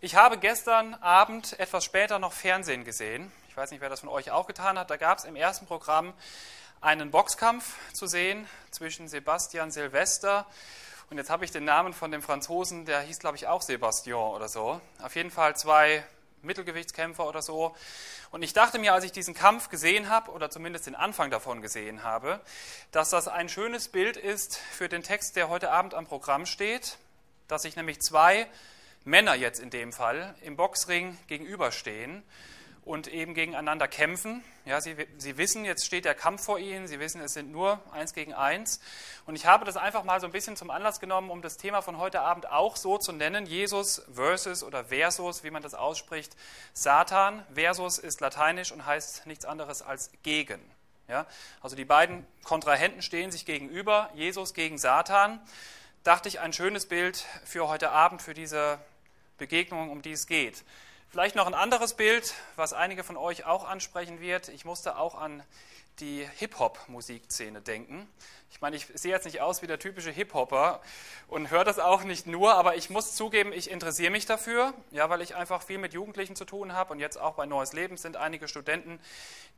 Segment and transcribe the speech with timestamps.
[0.00, 3.32] Ich habe gestern Abend etwas später noch Fernsehen gesehen.
[3.48, 4.90] Ich weiß nicht, wer das von euch auch getan hat.
[4.90, 6.14] Da gab es im ersten Programm
[6.80, 10.46] einen Boxkampf zu sehen zwischen Sebastian Silvester
[11.10, 14.20] und jetzt habe ich den Namen von dem Franzosen, der hieß, glaube ich, auch Sebastian
[14.20, 14.80] oder so.
[15.02, 16.04] Auf jeden Fall zwei
[16.42, 17.74] Mittelgewichtskämpfer oder so.
[18.30, 21.60] Und ich dachte mir, als ich diesen Kampf gesehen habe, oder zumindest den Anfang davon
[21.60, 22.38] gesehen habe,
[22.92, 26.98] dass das ein schönes Bild ist für den Text, der heute Abend am Programm steht,
[27.48, 28.46] dass sich nämlich zwei
[29.08, 32.22] Männer jetzt in dem Fall im Boxring gegenüberstehen
[32.88, 34.42] und eben gegeneinander kämpfen.
[34.64, 37.80] Ja, sie, sie wissen, jetzt steht der Kampf vor ihnen, sie wissen, es sind nur
[37.92, 38.80] eins gegen eins.
[39.26, 41.82] Und ich habe das einfach mal so ein bisschen zum Anlass genommen, um das Thema
[41.82, 46.34] von heute Abend auch so zu nennen, Jesus versus oder versus, wie man das ausspricht,
[46.72, 47.44] Satan.
[47.54, 50.60] Versus ist lateinisch und heißt nichts anderes als gegen.
[51.08, 51.26] Ja,
[51.60, 55.40] also die beiden Kontrahenten stehen sich gegenüber, Jesus gegen Satan.
[56.04, 58.78] Dachte ich, ein schönes Bild für heute Abend, für diese
[59.38, 60.64] Begegnung, um die es geht.
[61.08, 64.48] Vielleicht noch ein anderes Bild, was einige von euch auch ansprechen wird.
[64.48, 65.42] Ich musste auch an
[66.00, 68.06] die Hip-Hop-Musikszene denken.
[68.50, 70.80] Ich meine, ich sehe jetzt nicht aus wie der typische Hip-Hopper
[71.26, 75.10] und höre das auch nicht nur, aber ich muss zugeben, ich interessiere mich dafür, ja,
[75.10, 77.96] weil ich einfach viel mit Jugendlichen zu tun habe und jetzt auch bei Neues Leben
[77.96, 79.00] sind einige Studenten,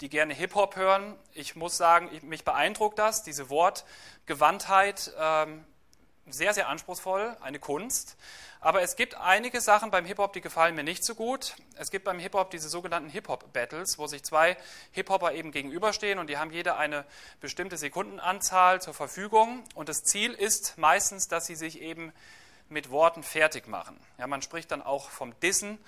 [0.00, 1.16] die gerne Hip-Hop hören.
[1.34, 5.64] Ich muss sagen, mich beeindruckt das, diese Wortgewandtheit, ähm,
[6.33, 8.17] sehr, sehr anspruchsvoll, eine Kunst.
[8.61, 11.55] Aber es gibt einige Sachen beim Hip-Hop, die gefallen mir nicht so gut.
[11.77, 14.56] Es gibt beim Hip-Hop diese sogenannten Hip-Hop-Battles, wo sich zwei
[14.92, 17.06] Hip-Hopper eben gegenüberstehen und die haben jeder eine
[17.41, 19.64] bestimmte Sekundenanzahl zur Verfügung.
[19.75, 22.12] Und das Ziel ist meistens, dass sie sich eben
[22.70, 23.98] mit Worten fertig machen.
[24.18, 25.78] Ja, man spricht dann auch vom Dissen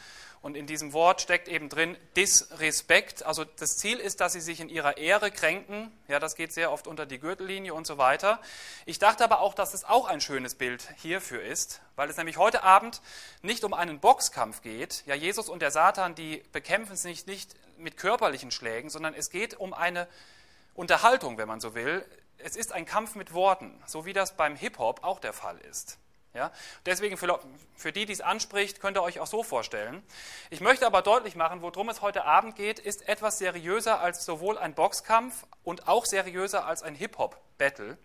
[0.42, 3.22] und in diesem Wort steckt eben drin Disrespekt.
[3.22, 5.92] Also das Ziel ist, dass sie sich in ihrer Ehre kränken.
[6.08, 8.40] Ja, das geht sehr oft unter die Gürtellinie und so weiter.
[8.84, 12.38] Ich dachte aber auch, dass es auch ein schönes Bild hierfür ist, weil es nämlich
[12.38, 13.00] heute Abend
[13.42, 15.04] nicht um einen Boxkampf geht.
[15.06, 19.54] Ja, Jesus und der Satan, die bekämpfen sich nicht mit körperlichen Schlägen, sondern es geht
[19.54, 20.08] um eine
[20.74, 22.04] Unterhaltung, wenn man so will.
[22.38, 25.98] Es ist ein Kampf mit Worten, so wie das beim Hip-Hop auch der Fall ist.
[26.34, 26.50] Ja?
[26.86, 27.38] Deswegen für,
[27.76, 30.02] für die, die es anspricht, könnt ihr euch auch so vorstellen.
[30.50, 34.58] Ich möchte aber deutlich machen, worum es heute Abend geht, ist etwas seriöser als sowohl
[34.58, 37.98] ein Boxkampf und auch seriöser als ein Hip-Hop-Battle.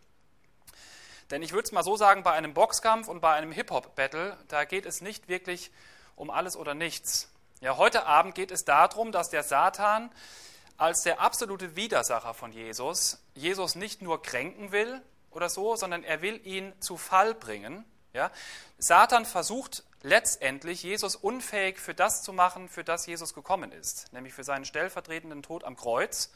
[1.32, 4.66] Denn ich würde es mal so sagen, bei einem Boxkampf und bei einem Hip-Hop-Battle, da
[4.66, 5.72] geht es nicht wirklich
[6.16, 7.30] um alles oder nichts.
[7.62, 10.12] Ja, heute Abend geht es darum, dass der Satan
[10.78, 15.02] als der absolute Widersacher von Jesus Jesus nicht nur kränken will
[15.32, 17.84] oder so, sondern er will ihn zu Fall bringen
[18.18, 18.32] ja?
[18.78, 24.34] Satan versucht letztendlich, Jesus unfähig für das zu machen, für das Jesus gekommen ist, nämlich
[24.34, 26.32] für seinen stellvertretenden Tod am Kreuz.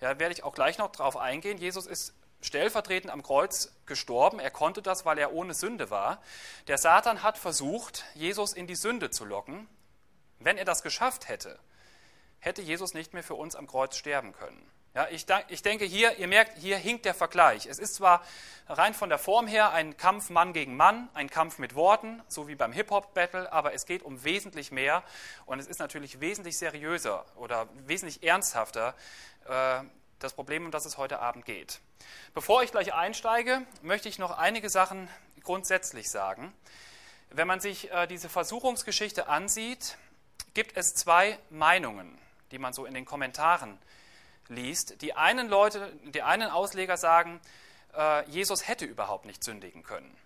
[0.00, 1.56] Ja, werde ich auch gleich noch darauf eingehen.
[1.56, 4.38] Jesus ist stellvertretend am Kreuz gestorben.
[4.38, 6.20] Er konnte das, weil er ohne Sünde war.
[6.66, 9.66] Der Satan hat versucht, Jesus in die Sünde zu locken.
[10.40, 11.58] Wenn er das geschafft hätte,
[12.40, 14.70] hätte Jesus nicht mehr für uns am Kreuz sterben können.
[14.94, 17.66] Ja, ich, ich denke hier, ihr merkt, hier hinkt der Vergleich.
[17.66, 18.22] Es ist zwar
[18.68, 22.46] rein von der Form her ein Kampf Mann gegen Mann, ein Kampf mit Worten, so
[22.46, 25.02] wie beim Hip-Hop-Battle, aber es geht um wesentlich mehr
[25.46, 28.94] und es ist natürlich wesentlich seriöser oder wesentlich ernsthafter
[29.48, 29.80] äh,
[30.20, 31.80] das Problem, um das es heute Abend geht.
[32.32, 35.08] Bevor ich gleich einsteige, möchte ich noch einige Sachen
[35.42, 36.54] grundsätzlich sagen.
[37.30, 39.98] Wenn man sich äh, diese Versuchungsgeschichte ansieht,
[40.54, 42.16] gibt es zwei Meinungen,
[42.52, 43.76] die man so in den Kommentaren
[44.48, 47.40] liest, die einen Leute, die einen Ausleger sagen,
[47.96, 50.16] äh, Jesus hätte überhaupt nicht sündigen können.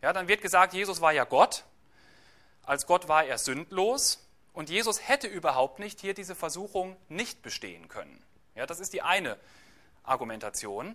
[0.00, 1.64] Ja, dann wird gesagt, Jesus war ja Gott,
[2.64, 7.88] als Gott war er sündlos und Jesus hätte überhaupt nicht hier diese Versuchung nicht bestehen
[7.88, 8.22] können.
[8.54, 9.38] Ja, das ist die eine
[10.04, 10.94] Argumentation.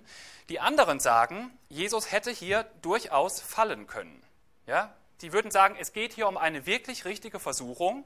[0.50, 4.22] Die anderen sagen, Jesus hätte hier durchaus fallen können.
[4.66, 8.06] Ja, die würden sagen, es geht hier um eine wirklich richtige Versuchung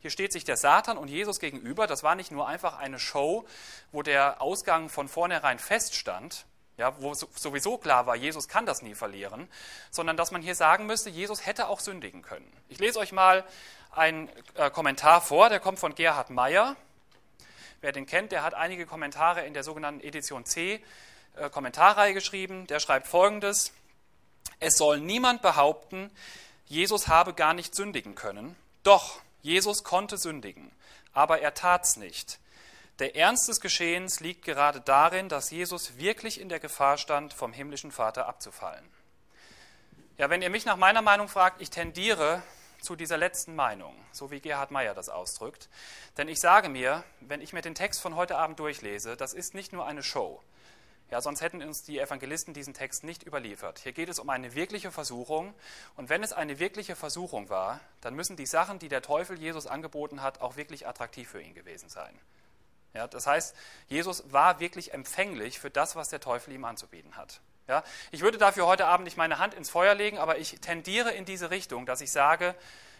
[0.00, 1.86] hier steht sich der Satan und Jesus gegenüber.
[1.86, 3.46] Das war nicht nur einfach eine Show,
[3.92, 6.46] wo der Ausgang von vornherein feststand,
[6.78, 9.48] ja, wo sowieso klar war, Jesus kann das nie verlieren,
[9.90, 12.50] sondern dass man hier sagen müsste, Jesus hätte auch sündigen können.
[12.70, 13.44] Ich lese euch mal
[13.92, 16.76] einen äh, Kommentar vor, der kommt von Gerhard Meyer.
[17.82, 20.82] Wer den kennt, der hat einige Kommentare in der sogenannten Edition C
[21.36, 22.66] äh, Kommentarreihe geschrieben.
[22.68, 23.72] Der schreibt folgendes:
[24.58, 26.10] Es soll niemand behaupten,
[26.64, 28.56] Jesus habe gar nicht sündigen können.
[28.84, 30.72] Doch Jesus konnte sündigen,
[31.12, 32.38] aber er tat's nicht.
[32.98, 37.52] Der Ernst des Geschehens liegt gerade darin, dass Jesus wirklich in der Gefahr stand, vom
[37.52, 38.86] himmlischen Vater abzufallen.
[40.18, 42.42] Ja, wenn ihr mich nach meiner Meinung fragt, ich tendiere
[42.82, 45.68] zu dieser letzten Meinung, so wie Gerhard Meyer das ausdrückt.
[46.18, 49.54] Denn ich sage mir, wenn ich mir den Text von heute Abend durchlese, das ist
[49.54, 50.42] nicht nur eine Show.
[51.10, 53.80] Ja, sonst hätten uns die Evangelisten diesen Text nicht überliefert.
[53.80, 55.54] Hier geht es um eine wirkliche Versuchung.
[55.96, 59.66] Und wenn es eine wirkliche Versuchung war, dann müssen die Sachen, die der Teufel Jesus
[59.66, 62.16] angeboten hat, auch wirklich attraktiv für ihn gewesen sein.
[62.94, 63.56] Ja, das heißt,
[63.88, 67.40] Jesus war wirklich empfänglich für das, was der Teufel ihm anzubieten hat.
[67.68, 71.12] Ja, ich würde dafür heute Abend nicht meine Hand ins Feuer legen, aber ich tendiere
[71.12, 72.56] in diese Richtung, dass ich sage,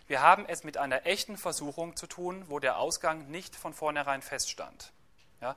[0.07, 4.23] wir haben es mit einer echten Versuchung zu tun, wo der Ausgang nicht von vornherein
[4.23, 4.93] feststand.
[5.41, 5.57] Ja,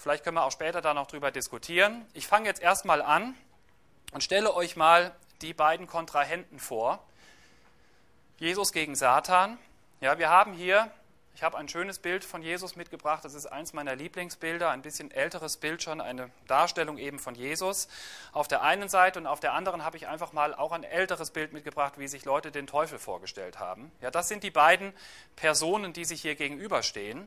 [0.00, 2.06] vielleicht können wir auch später da noch drüber diskutieren.
[2.12, 3.34] Ich fange jetzt erstmal an
[4.12, 7.04] und stelle euch mal die beiden Kontrahenten vor.
[8.38, 9.58] Jesus gegen Satan.
[10.00, 10.90] Ja, wir haben hier
[11.40, 13.24] ich habe ein schönes Bild von Jesus mitgebracht.
[13.24, 17.88] Das ist eins meiner Lieblingsbilder, ein bisschen älteres Bild schon, eine Darstellung eben von Jesus
[18.32, 21.30] auf der einen Seite und auf der anderen habe ich einfach mal auch ein älteres
[21.30, 23.90] Bild mitgebracht, wie sich Leute den Teufel vorgestellt haben.
[24.02, 24.92] Ja, das sind die beiden
[25.34, 27.26] Personen, die sich hier gegenüberstehen.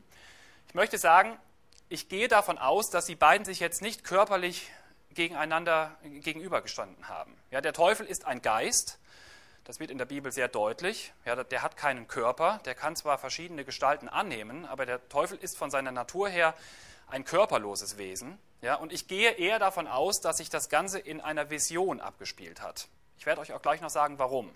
[0.68, 1.36] Ich möchte sagen,
[1.88, 4.70] ich gehe davon aus, dass die beiden sich jetzt nicht körperlich
[5.14, 7.36] gegeneinander gegenübergestanden haben.
[7.50, 8.98] Ja, der Teufel ist ein Geist
[9.64, 11.12] das wird in der Bibel sehr deutlich.
[11.24, 15.56] Ja, der hat keinen Körper, der kann zwar verschiedene Gestalten annehmen, aber der Teufel ist
[15.56, 16.54] von seiner Natur her
[17.08, 18.38] ein körperloses Wesen.
[18.60, 22.60] Ja, und ich gehe eher davon aus, dass sich das Ganze in einer Vision abgespielt
[22.60, 22.88] hat.
[23.18, 24.54] Ich werde euch auch gleich noch sagen, warum.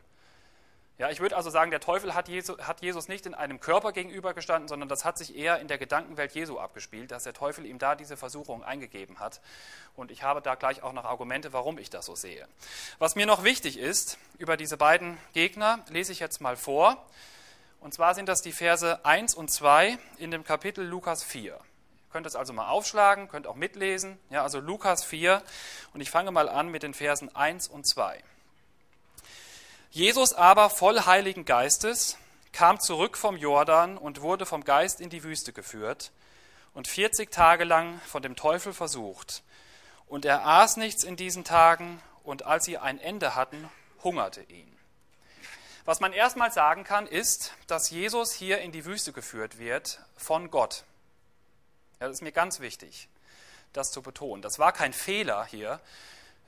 [0.99, 3.93] Ja, ich würde also sagen, der Teufel hat Jesus, hat Jesus, nicht in einem Körper
[3.93, 7.79] gegenübergestanden, sondern das hat sich eher in der Gedankenwelt Jesu abgespielt, dass der Teufel ihm
[7.79, 9.41] da diese Versuchung eingegeben hat.
[9.95, 12.49] Und ich habe da gleich auch noch Argumente, warum ich das so sehe.
[12.99, 17.07] Was mir noch wichtig ist, über diese beiden Gegner lese ich jetzt mal vor.
[17.79, 21.53] Und zwar sind das die Verse 1 und 2 in dem Kapitel Lukas 4.
[21.53, 21.61] Ihr
[22.11, 24.19] könnt es also mal aufschlagen, könnt auch mitlesen.
[24.31, 25.45] Ja, also Lukas 4.
[25.95, 28.21] Und ich fange mal an mit den Versen 1 und 2.
[29.91, 32.19] Jesus aber voll Heiligen Geistes
[32.53, 36.13] kam zurück vom Jordan und wurde vom Geist in die Wüste geführt
[36.75, 39.43] und 40 Tage lang von dem Teufel versucht.
[40.07, 43.69] Und er aß nichts in diesen Tagen und als sie ein Ende hatten,
[44.03, 44.77] hungerte ihn.
[45.87, 50.51] Was man erstmal sagen kann, ist, dass Jesus hier in die Wüste geführt wird von
[50.51, 50.85] Gott.
[51.99, 53.09] Ja, das ist mir ganz wichtig,
[53.73, 54.43] das zu betonen.
[54.43, 55.81] Das war kein Fehler hier,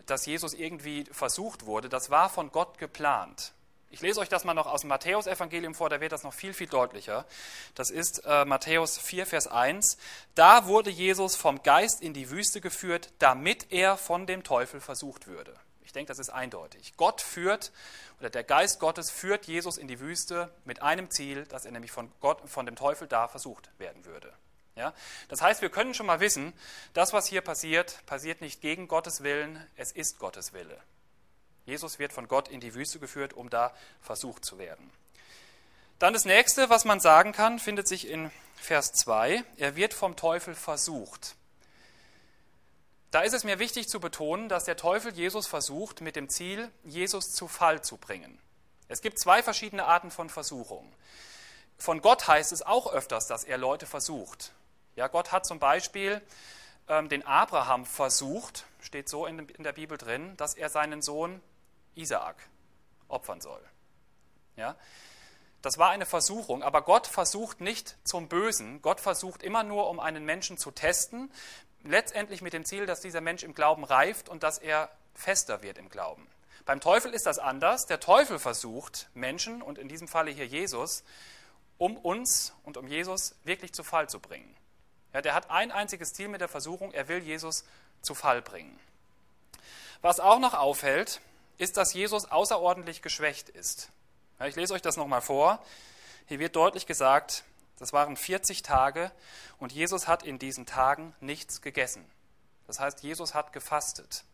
[0.07, 3.53] dass Jesus irgendwie versucht wurde, das war von Gott geplant.
[3.93, 6.53] Ich lese euch das mal noch aus dem Matthäus-Evangelium vor, da wird das noch viel,
[6.53, 7.27] viel deutlicher.
[7.75, 9.99] Das ist äh, Matthäus 4, Vers 1.
[10.37, 15.27] Da wurde Jesus vom Geist in die Wüste geführt, damit er von dem Teufel versucht
[15.27, 15.57] würde.
[15.83, 16.93] Ich denke, das ist eindeutig.
[16.97, 17.73] Gott führt,
[18.21, 21.91] oder der Geist Gottes führt Jesus in die Wüste mit einem Ziel, dass er nämlich
[21.91, 24.33] von, Gott, von dem Teufel da versucht werden würde.
[24.77, 24.95] Ja?
[25.29, 26.53] Das heißt, wir können schon mal wissen,
[26.95, 30.81] das, was hier passiert, passiert nicht gegen Gottes Willen, es ist Gottes Wille.
[31.67, 34.91] Jesus wird von Gott in die Wüste geführt, um da versucht zu werden.
[35.99, 39.45] Dann das nächste, was man sagen kann, findet sich in Vers 2.
[39.59, 41.37] Er wird vom Teufel versucht.
[43.11, 46.71] Da ist es mir wichtig zu betonen, dass der Teufel Jesus versucht mit dem Ziel,
[46.85, 48.39] Jesus zu Fall zu bringen.
[48.89, 50.91] Es gibt zwei verschiedene Arten von Versuchung.
[51.77, 54.53] Von Gott heißt es auch öfters, dass er Leute versucht.
[54.97, 56.21] Ja, Gott hat zum Beispiel
[56.89, 61.41] ähm, den Abraham versucht, steht so in, in der Bibel drin, dass er seinen Sohn
[61.95, 62.37] Isaak
[63.09, 63.63] opfern soll.
[64.57, 64.77] Ja,
[65.63, 68.81] das war eine Versuchung, aber Gott versucht nicht zum Bösen.
[68.83, 71.31] Gott versucht immer nur, um einen Menschen zu testen,
[71.85, 75.79] letztendlich mit dem Ziel, dass dieser Mensch im Glauben reift und dass er fester wird
[75.79, 76.27] im Glauben.
[76.65, 77.87] Beim Teufel ist das anders.
[77.87, 81.05] Der Teufel versucht Menschen, und in diesem Falle hier Jesus,
[81.79, 84.55] um uns und um Jesus wirklich zu Fall zu bringen.
[85.13, 87.65] Ja, der hat ein einziges Ziel mit der Versuchung, er will Jesus
[88.03, 88.79] zu Fall bringen.
[90.03, 91.21] Was auch noch auffällt,
[91.59, 93.91] ist, dass Jesus außerordentlich geschwächt ist.
[94.39, 95.63] Ja, ich lese euch das nochmal vor.
[96.27, 97.45] Hier wird deutlich gesagt,
[97.79, 99.11] das waren 40 Tage
[99.59, 102.05] und Jesus hat in diesen Tagen nichts gegessen.
[102.67, 104.25] Das heißt, Jesus hat gefastet.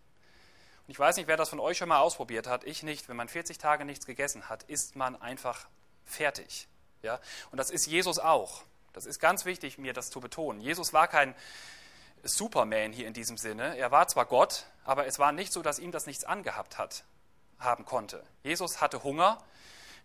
[0.87, 2.64] Und ich weiß nicht, wer das von euch schon mal ausprobiert hat.
[2.64, 3.09] Ich nicht.
[3.09, 5.66] Wenn man 40 Tage nichts gegessen hat, ist man einfach
[6.04, 6.68] fertig.
[7.02, 7.18] Ja?
[7.50, 8.62] Und das ist Jesus auch.
[8.97, 10.59] Das ist ganz wichtig, mir das zu betonen.
[10.59, 11.35] Jesus war kein
[12.25, 13.76] Superman hier in diesem Sinne.
[13.76, 17.05] Er war zwar Gott, aber es war nicht so, dass ihm das nichts angehabt hat,
[17.59, 18.25] haben konnte.
[18.43, 19.45] Jesus hatte Hunger.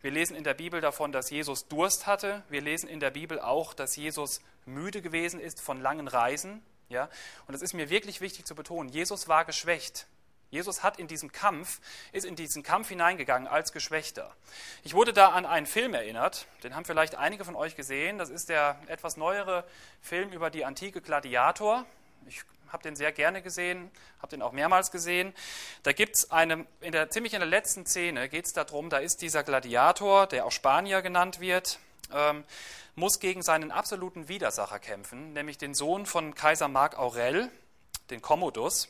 [0.02, 2.44] Wir lesen in der Bibel davon, dass Jesus Durst hatte.
[2.50, 6.62] Wir lesen in der Bibel auch, dass Jesus müde gewesen ist von langen Reisen.
[6.90, 7.10] Ja?
[7.48, 10.06] Und es ist mir wirklich wichtig zu betonen, Jesus war geschwächt.
[10.52, 11.80] Jesus hat in diesem Kampf,
[12.12, 14.36] ist in diesen Kampf hineingegangen als Geschwächter.
[14.84, 18.18] Ich wurde da an einen Film erinnert, den haben vielleicht einige von euch gesehen.
[18.18, 19.64] Das ist der etwas neuere
[20.02, 21.86] Film über die antike Gladiator.
[22.28, 23.90] Ich habe den sehr gerne gesehen,
[24.20, 25.34] habe den auch mehrmals gesehen.
[25.84, 28.98] Da gibt es eine, in der, ziemlich in der letzten Szene geht es darum, da
[28.98, 31.80] ist dieser Gladiator, der auch Spanier genannt wird,
[32.14, 32.44] ähm,
[32.96, 37.50] muss gegen seinen absoluten Widersacher kämpfen, nämlich den Sohn von Kaiser Mark Aurel
[38.10, 38.90] den Commodus.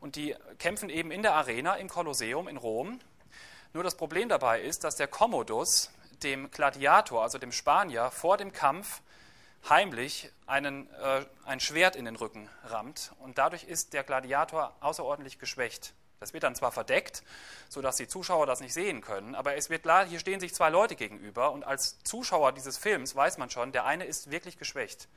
[0.00, 3.00] Und die kämpfen eben in der Arena im Kolosseum in Rom.
[3.72, 5.90] Nur das Problem dabei ist, dass der Commodus
[6.22, 9.02] dem Gladiator, also dem Spanier, vor dem Kampf
[9.68, 13.12] heimlich einen, äh, ein Schwert in den Rücken rammt.
[13.18, 15.94] Und dadurch ist der Gladiator außerordentlich geschwächt.
[16.20, 17.22] Das wird dann zwar verdeckt,
[17.68, 20.68] sodass die Zuschauer das nicht sehen können, aber es wird klar, hier stehen sich zwei
[20.68, 25.08] Leute gegenüber und als Zuschauer dieses Films weiß man schon, der eine ist wirklich geschwächt.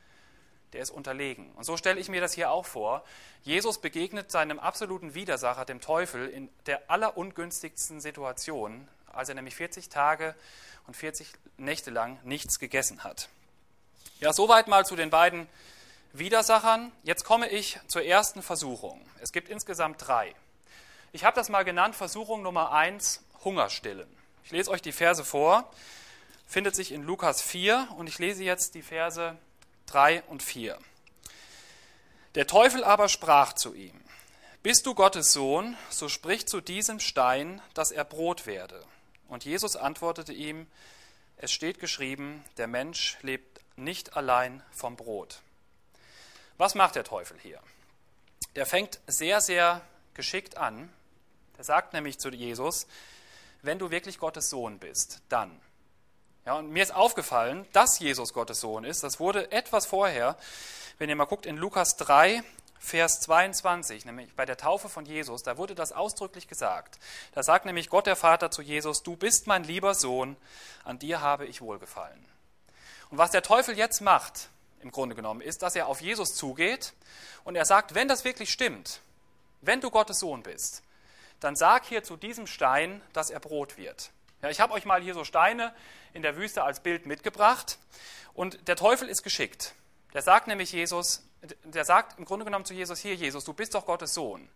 [0.74, 1.52] Der ist unterlegen.
[1.54, 3.04] Und so stelle ich mir das hier auch vor.
[3.44, 9.90] Jesus begegnet seinem absoluten Widersacher, dem Teufel, in der allerungünstigsten Situation, als er nämlich 40
[9.90, 10.36] Tage
[10.88, 13.30] und 40 Nächte lang nichts gegessen hat.
[14.20, 15.48] Ja, soweit mal zu den beiden
[16.14, 16.92] Widersachern.
[17.04, 19.02] Jetzt komme ich zur ersten Versuchung.
[19.20, 20.36] Es gibt insgesamt drei.
[21.12, 24.08] Ich habe das mal genannt, Versuchung Nummer eins, Hungerstillen.
[24.44, 25.70] Ich lese euch die Verse vor,
[26.48, 29.38] findet sich in Lukas 4 und ich lese jetzt die Verse
[29.92, 30.78] 3 und 4.
[32.36, 34.00] Der Teufel aber sprach zu ihm,
[34.64, 38.86] Bist du Gottes Sohn, so sprich zu diesem Stein, dass er Brot werde.
[39.28, 40.68] Und Jesus antwortete ihm,
[41.36, 45.42] Es steht geschrieben, der Mensch lebt nicht allein vom Brot.
[46.58, 47.60] Was macht der Teufel hier?
[48.56, 49.82] Der fängt sehr, sehr
[50.14, 50.92] geschickt an.
[51.58, 52.88] Der sagt nämlich zu Jesus,
[53.62, 55.60] wenn du wirklich Gottes Sohn bist, dann.
[56.46, 59.04] Ja, und mir ist aufgefallen, dass Jesus Gottes Sohn ist.
[59.04, 60.38] Das wurde etwas vorher,
[60.98, 62.44] wenn ihr mal guckt, in Lukas 3,
[62.80, 66.98] Vers 22, nämlich bei der Taufe von Jesus, da wurde das ausdrücklich gesagt.
[67.34, 70.36] Da sagt nämlich Gott der Vater zu Jesus, du bist mein lieber Sohn,
[70.84, 72.26] an dir habe ich wohlgefallen.
[73.12, 76.94] Und was der Teufel jetzt macht, im Grunde genommen, ist, dass er auf Jesus zugeht
[77.44, 79.02] und er sagt, wenn das wirklich stimmt,
[79.62, 80.82] wenn du Gottes Sohn bist,
[81.40, 84.10] dann sag hier zu diesem Stein, dass er Brot wird.
[84.42, 85.72] Ja, ich habe euch mal hier so Steine
[86.14, 87.78] in der Wüste als Bild mitgebracht.
[88.34, 89.76] Und der Teufel ist geschickt.
[90.14, 91.24] Der sagt nämlich Jesus,
[91.64, 94.50] der sagt im Grunde genommen zu Jesus, hier Jesus, du bist doch Gottes Sohn.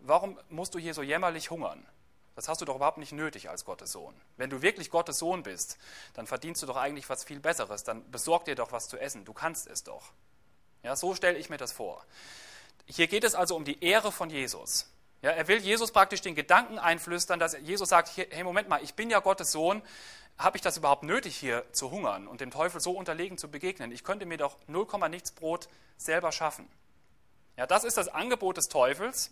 [0.00, 1.86] Warum musst du hier so jämmerlich hungern?
[2.34, 4.14] Das hast du doch überhaupt nicht nötig als Gottes Sohn.
[4.36, 5.78] Wenn du wirklich Gottes Sohn bist,
[6.12, 7.82] dann verdienst du doch eigentlich was viel Besseres.
[7.82, 9.24] Dann besorg dir doch was zu essen.
[9.24, 10.12] Du kannst es doch.
[10.82, 12.04] Ja, so stelle ich mir das vor.
[12.84, 14.90] Hier geht es also um die Ehre von Jesus.
[15.22, 18.94] Ja, er will Jesus praktisch den Gedanken einflüstern, dass Jesus sagt, hey Moment mal, ich
[18.94, 19.82] bin ja Gottes Sohn,
[20.38, 23.90] habe ich das überhaupt nötig, hier zu hungern und dem Teufel so unterlegen zu begegnen?
[23.92, 26.68] Ich könnte mir doch 0, nichts Brot selber schaffen.
[27.56, 29.30] Ja, das ist das Angebot des Teufels.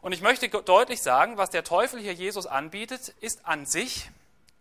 [0.00, 4.10] Und ich möchte deutlich sagen, was der Teufel hier Jesus anbietet, ist an sich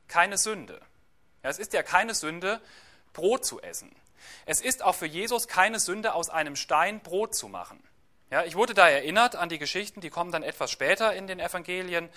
[0.08, 0.82] keine Sünde.
[1.44, 2.62] Ja, es ist ja keine Sünde,
[3.14, 3.96] Brot zu essen.
[4.46, 7.82] Es ist auch für Jesus keine Sünde, aus einem Stein Brot zu machen.
[8.32, 11.42] Ja, ich wurde da erinnert an die Geschichten, die kommen dann etwas später in den
[11.42, 12.10] Evangelien,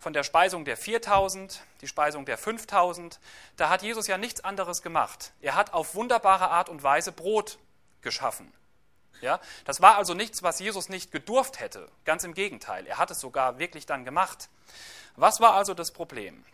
[0.00, 3.20] von der Speisung der 4000, die Speisung der 5000.
[3.56, 5.32] Da hat Jesus ja nichts anderes gemacht.
[5.40, 7.58] Er hat auf wunderbare Art und Weise Brot
[8.00, 8.52] geschaffen.
[9.20, 11.88] Ja, das war also nichts, was Jesus nicht gedurft hätte.
[12.04, 14.48] Ganz im Gegenteil, er hat es sogar wirklich dann gemacht.
[15.14, 16.44] Was war also das Problem?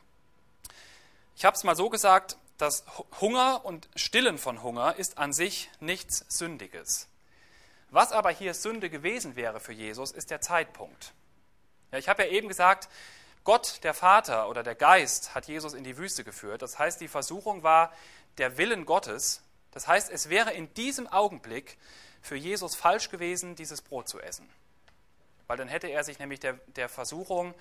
[1.35, 2.85] Ich habe es mal so gesagt, dass
[3.23, 7.09] Hunger und Stillen von Hunger ist an sich nichts Sündiges.
[7.91, 11.15] Was aber hier Sünde gewesen wäre für Jesus, ist der Zeitpunkt.
[11.91, 12.89] Ja, ich habe ja eben gesagt,
[13.45, 16.61] Gott, der Vater oder der Geist, hat Jesus in die Wüste geführt.
[16.61, 17.93] Das heißt, die Versuchung war
[18.37, 19.43] der Willen Gottes.
[19.71, 21.79] Das heißt, es wäre in diesem Augenblick
[22.21, 24.49] für Jesus falsch gewesen, dieses Brot zu essen.
[25.47, 27.55] Weil dann hätte er sich nämlich der, der Versuchung,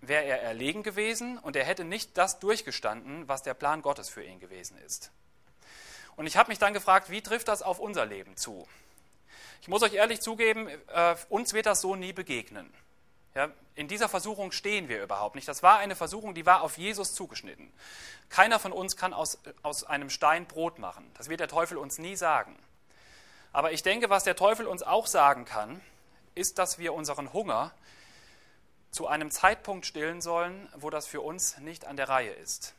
[0.00, 4.22] wäre er erlegen gewesen und er hätte nicht das durchgestanden, was der Plan Gottes für
[4.22, 5.10] ihn gewesen ist.
[6.14, 8.66] Und ich habe mich dann gefragt, wie trifft das auf unser Leben zu?
[9.66, 12.72] Ich muss euch ehrlich zugeben, äh, uns wird das so nie begegnen.
[13.34, 15.48] Ja, in dieser Versuchung stehen wir überhaupt nicht.
[15.48, 17.72] Das war eine Versuchung, die war auf Jesus zugeschnitten.
[18.28, 21.10] Keiner von uns kann aus, aus einem Stein Brot machen.
[21.14, 22.56] Das wird der Teufel uns nie sagen.
[23.52, 25.80] Aber ich denke, was der Teufel uns auch sagen kann,
[26.36, 27.72] ist, dass wir unseren Hunger
[28.92, 32.72] zu einem Zeitpunkt stillen sollen, wo das für uns nicht an der Reihe ist.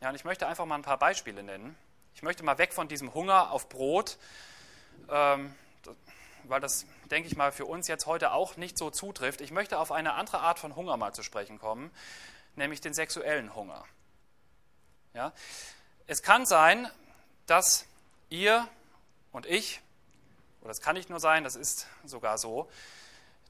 [0.00, 1.76] Ja, und ich möchte einfach mal ein paar Beispiele nennen.
[2.14, 4.16] Ich möchte mal weg von diesem Hunger auf Brot.
[5.10, 5.54] Ähm,
[6.48, 9.40] weil das, denke ich mal, für uns jetzt heute auch nicht so zutrifft.
[9.40, 11.90] Ich möchte auf eine andere Art von Hunger mal zu sprechen kommen,
[12.54, 13.84] nämlich den sexuellen Hunger.
[15.14, 15.32] Ja?
[16.06, 16.90] Es kann sein,
[17.46, 17.86] dass
[18.28, 18.68] ihr
[19.32, 19.80] und ich,
[20.62, 22.70] oder es kann nicht nur sein, das ist sogar so,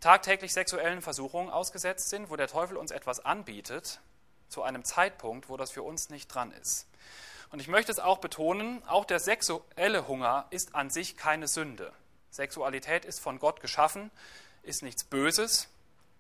[0.01, 4.01] tagtäglich sexuellen Versuchungen ausgesetzt sind, wo der Teufel uns etwas anbietet,
[4.49, 6.87] zu einem Zeitpunkt, wo das für uns nicht dran ist.
[7.51, 11.93] Und ich möchte es auch betonen, auch der sexuelle Hunger ist an sich keine Sünde.
[12.37, 14.11] Sexualität ist von Gott geschaffen,
[14.63, 15.69] ist nichts Böses.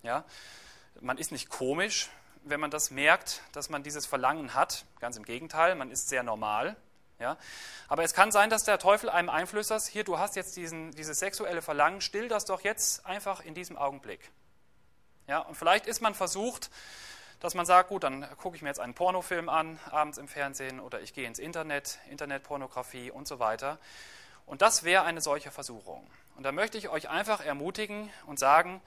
[0.02, 0.24] Ja?
[1.00, 2.08] Man ist nicht komisch,
[2.44, 4.84] wenn man das merkt, dass man dieses Verlangen hat.
[5.00, 6.76] Ganz im Gegenteil, man ist sehr normal.
[7.18, 7.36] Ja?
[7.88, 11.18] Aber es kann sein, dass der Teufel einem einflüstert, hier, du hast jetzt diesen, dieses
[11.18, 14.30] sexuelle Verlangen, still das doch jetzt einfach in diesem Augenblick.
[15.26, 15.40] Ja?
[15.40, 16.70] Und vielleicht ist man versucht,
[17.40, 20.80] dass man sagt, gut, dann gucke ich mir jetzt einen Pornofilm an, abends im Fernsehen,
[20.80, 23.78] oder ich gehe ins Internet, Internetpornografie und so weiter.
[24.46, 26.06] Und das wäre eine solche Versuchung.
[26.36, 28.80] Und da möchte ich euch einfach ermutigen und sagen,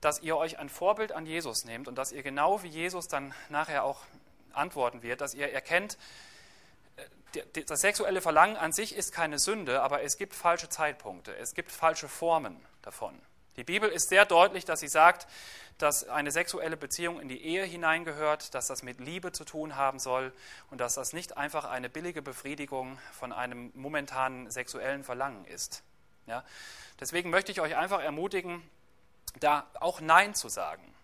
[0.00, 3.34] dass ihr euch ein Vorbild an Jesus nehmt und dass ihr genau wie Jesus dann
[3.48, 4.00] nachher auch
[4.52, 5.98] antworten wird, dass ihr erkennt,
[7.34, 11.54] äh, das sexuelle Verlangen an sich ist keine Sünde, aber es gibt falsche Zeitpunkte, es
[11.54, 13.20] gibt falsche Formen davon.
[13.56, 15.26] Die Bibel ist sehr deutlich, dass sie sagt,
[15.78, 19.98] dass eine sexuelle Beziehung in die Ehe hineingehört, dass das mit Liebe zu tun haben
[19.98, 20.32] soll
[20.70, 25.82] und dass das nicht einfach eine billige Befriedigung von einem momentanen sexuellen Verlangen ist.
[26.26, 26.44] Ja?
[27.00, 28.62] Deswegen möchte ich euch einfach ermutigen,
[29.40, 30.94] da auch Nein zu sagen.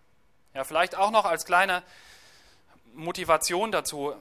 [0.53, 1.83] Ja, vielleicht auch noch als kleine
[2.93, 4.15] Motivation dazu,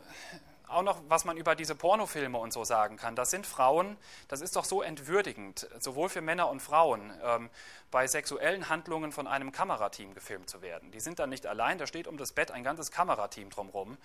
[0.73, 3.17] auch noch, was man über diese Pornofilme und so sagen kann.
[3.17, 3.97] Das sind Frauen,
[4.29, 7.50] das ist doch so entwürdigend, sowohl für Männer und Frauen, ähm,
[7.91, 10.91] bei sexuellen Handlungen von einem Kamerateam gefilmt zu werden.
[10.91, 13.99] Die sind dann nicht allein, da steht um das Bett ein ganzes Kamerateam drumherum.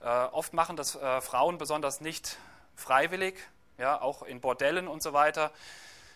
[0.00, 2.38] Äh, oft machen das äh, Frauen besonders nicht
[2.76, 3.36] freiwillig,
[3.78, 5.50] ja, auch in Bordellen und so weiter.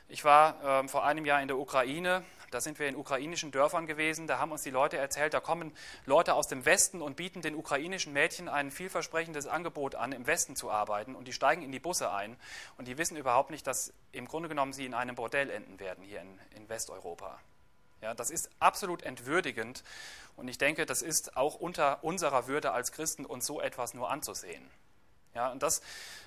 [0.08, 2.22] Ich war äh, vor einem Jahr in der Ukraine,
[2.54, 5.76] da sind wir in ukrainischen Dörfern gewesen, da haben uns die Leute erzählt, da kommen
[6.06, 10.54] Leute aus dem Westen und bieten den ukrainischen Mädchen ein vielversprechendes Angebot an, im Westen
[10.54, 12.36] zu arbeiten und die steigen in die Busse ein
[12.78, 16.04] und die wissen überhaupt nicht, dass im Grunde genommen sie in einem Bordell enden werden
[16.04, 17.40] hier in, in Westeuropa.
[18.00, 19.82] Ja, das ist absolut entwürdigend
[20.36, 24.10] und ich denke, das ist auch unter unserer Würde als Christen, uns so etwas nur
[24.10, 24.70] anzusehen.
[25.34, 25.82] Ja, und das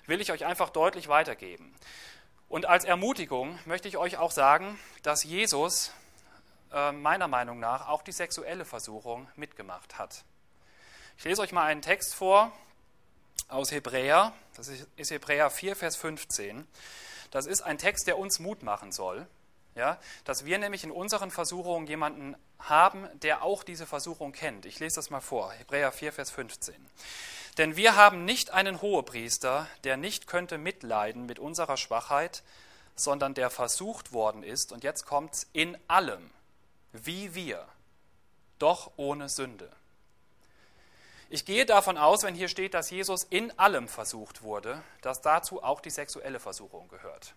[0.07, 1.73] will ich euch einfach deutlich weitergeben.
[2.49, 5.93] Und als Ermutigung möchte ich euch auch sagen, dass Jesus
[6.71, 10.23] äh, meiner Meinung nach auch die sexuelle Versuchung mitgemacht hat.
[11.17, 12.51] Ich lese euch mal einen Text vor
[13.47, 16.67] aus Hebräer, das ist Hebräer 4, Vers 15.
[17.31, 19.27] Das ist ein Text, der uns Mut machen soll,
[19.75, 24.65] ja, dass wir nämlich in unseren Versuchungen jemanden haben, der auch diese Versuchung kennt.
[24.65, 26.75] Ich lese das mal vor, Hebräer 4, Vers 15.
[27.57, 32.43] Denn wir haben nicht einen Hohepriester, der nicht könnte mitleiden mit unserer Schwachheit,
[32.95, 36.29] sondern der versucht worden ist, und jetzt kommt es in allem,
[36.93, 37.67] wie wir,
[38.59, 39.71] doch ohne Sünde.
[41.29, 45.61] Ich gehe davon aus, wenn hier steht, dass Jesus in allem versucht wurde, dass dazu
[45.61, 47.35] auch die sexuelle Versuchung gehört.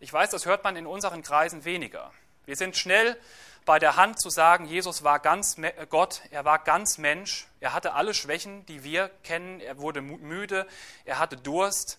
[0.00, 2.12] Ich weiß, das hört man in unseren Kreisen weniger.
[2.44, 3.18] Wir sind schnell
[3.64, 5.56] bei der Hand zu sagen, Jesus war ganz
[5.90, 10.66] Gott, er war ganz Mensch, er hatte alle Schwächen, die wir kennen, er wurde müde,
[11.04, 11.98] er hatte Durst,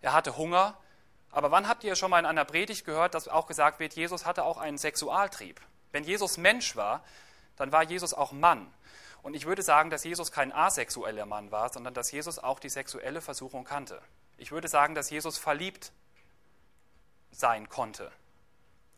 [0.00, 0.78] er hatte Hunger.
[1.30, 4.26] Aber wann habt ihr schon mal in einer Predigt gehört, dass auch gesagt wird, Jesus
[4.26, 5.60] hatte auch einen Sexualtrieb?
[5.92, 7.04] Wenn Jesus Mensch war,
[7.56, 8.72] dann war Jesus auch Mann.
[9.22, 12.70] Und ich würde sagen, dass Jesus kein asexueller Mann war, sondern dass Jesus auch die
[12.70, 14.00] sexuelle Versuchung kannte.
[14.38, 15.92] Ich würde sagen, dass Jesus verliebt
[17.30, 18.10] sein konnte.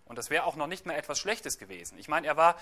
[0.04, 1.98] Und das wäre auch noch nicht mehr etwas Schlechtes gewesen.
[1.98, 2.56] Ich meine, er war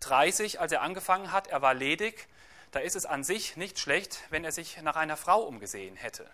[0.00, 2.28] 30, als er angefangen hat, er war ledig.
[2.72, 6.28] Da ist es an sich nicht schlecht, wenn er sich nach einer Frau umgesehen hätte.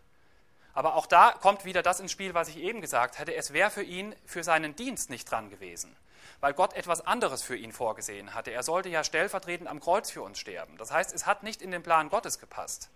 [0.74, 3.34] Aber auch da kommt wieder das ins Spiel, was ich eben gesagt hatte.
[3.34, 5.94] Es wäre für ihn, für seinen Dienst nicht dran gewesen
[6.42, 8.50] weil Gott etwas anderes für ihn vorgesehen hatte.
[8.50, 10.76] Er sollte ja stellvertretend am Kreuz für uns sterben.
[10.76, 12.90] Das heißt, es hat nicht in den Plan Gottes gepasst.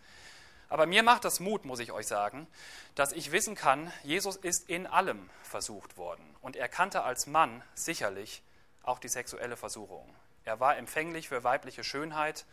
[0.68, 2.48] Aber mir macht das Mut, muss ich euch sagen,
[2.96, 6.24] dass ich wissen kann, Jesus ist in allem versucht worden.
[6.40, 8.42] Und er kannte als Mann sicherlich
[8.82, 10.12] auch die sexuelle Versuchung.
[10.44, 12.46] Er war empfänglich für weibliche Schönheit.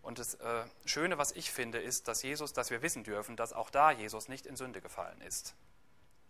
[0.00, 3.52] Und das äh, Schöne, was ich finde, ist, dass Jesus, dass wir wissen dürfen, dass
[3.52, 5.54] auch da Jesus nicht in Sünde gefallen ist.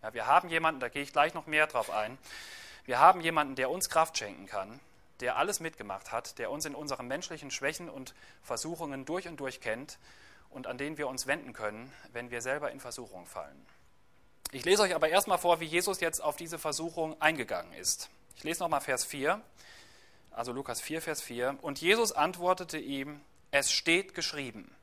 [0.02, 2.18] Ja, wir haben jemanden, da gehe ich gleich noch mehr drauf ein,
[2.84, 4.80] wir haben jemanden, der uns Kraft schenken kann,
[5.20, 9.60] der alles mitgemacht hat, der uns in unseren menschlichen Schwächen und Versuchungen durch und durch
[9.60, 9.98] kennt
[10.50, 13.66] und an den wir uns wenden können, wenn wir selber in Versuchung fallen.
[14.50, 18.10] Ich lese euch aber erstmal vor, wie Jesus jetzt auf diese Versuchung eingegangen ist.
[18.36, 19.40] Ich lese nochmal Vers 4,
[20.30, 21.58] also Lukas 4, Vers 4.
[21.62, 24.74] Und Jesus antwortete ihm, es steht geschrieben.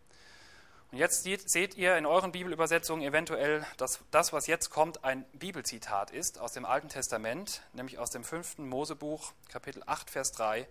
[0.91, 6.09] Und jetzt seht ihr in euren Bibelübersetzungen eventuell, dass das, was jetzt kommt, ein Bibelzitat
[6.09, 10.67] ist aus dem Alten Testament, nämlich aus dem fünften Mosebuch, Kapitel 8, Vers 3.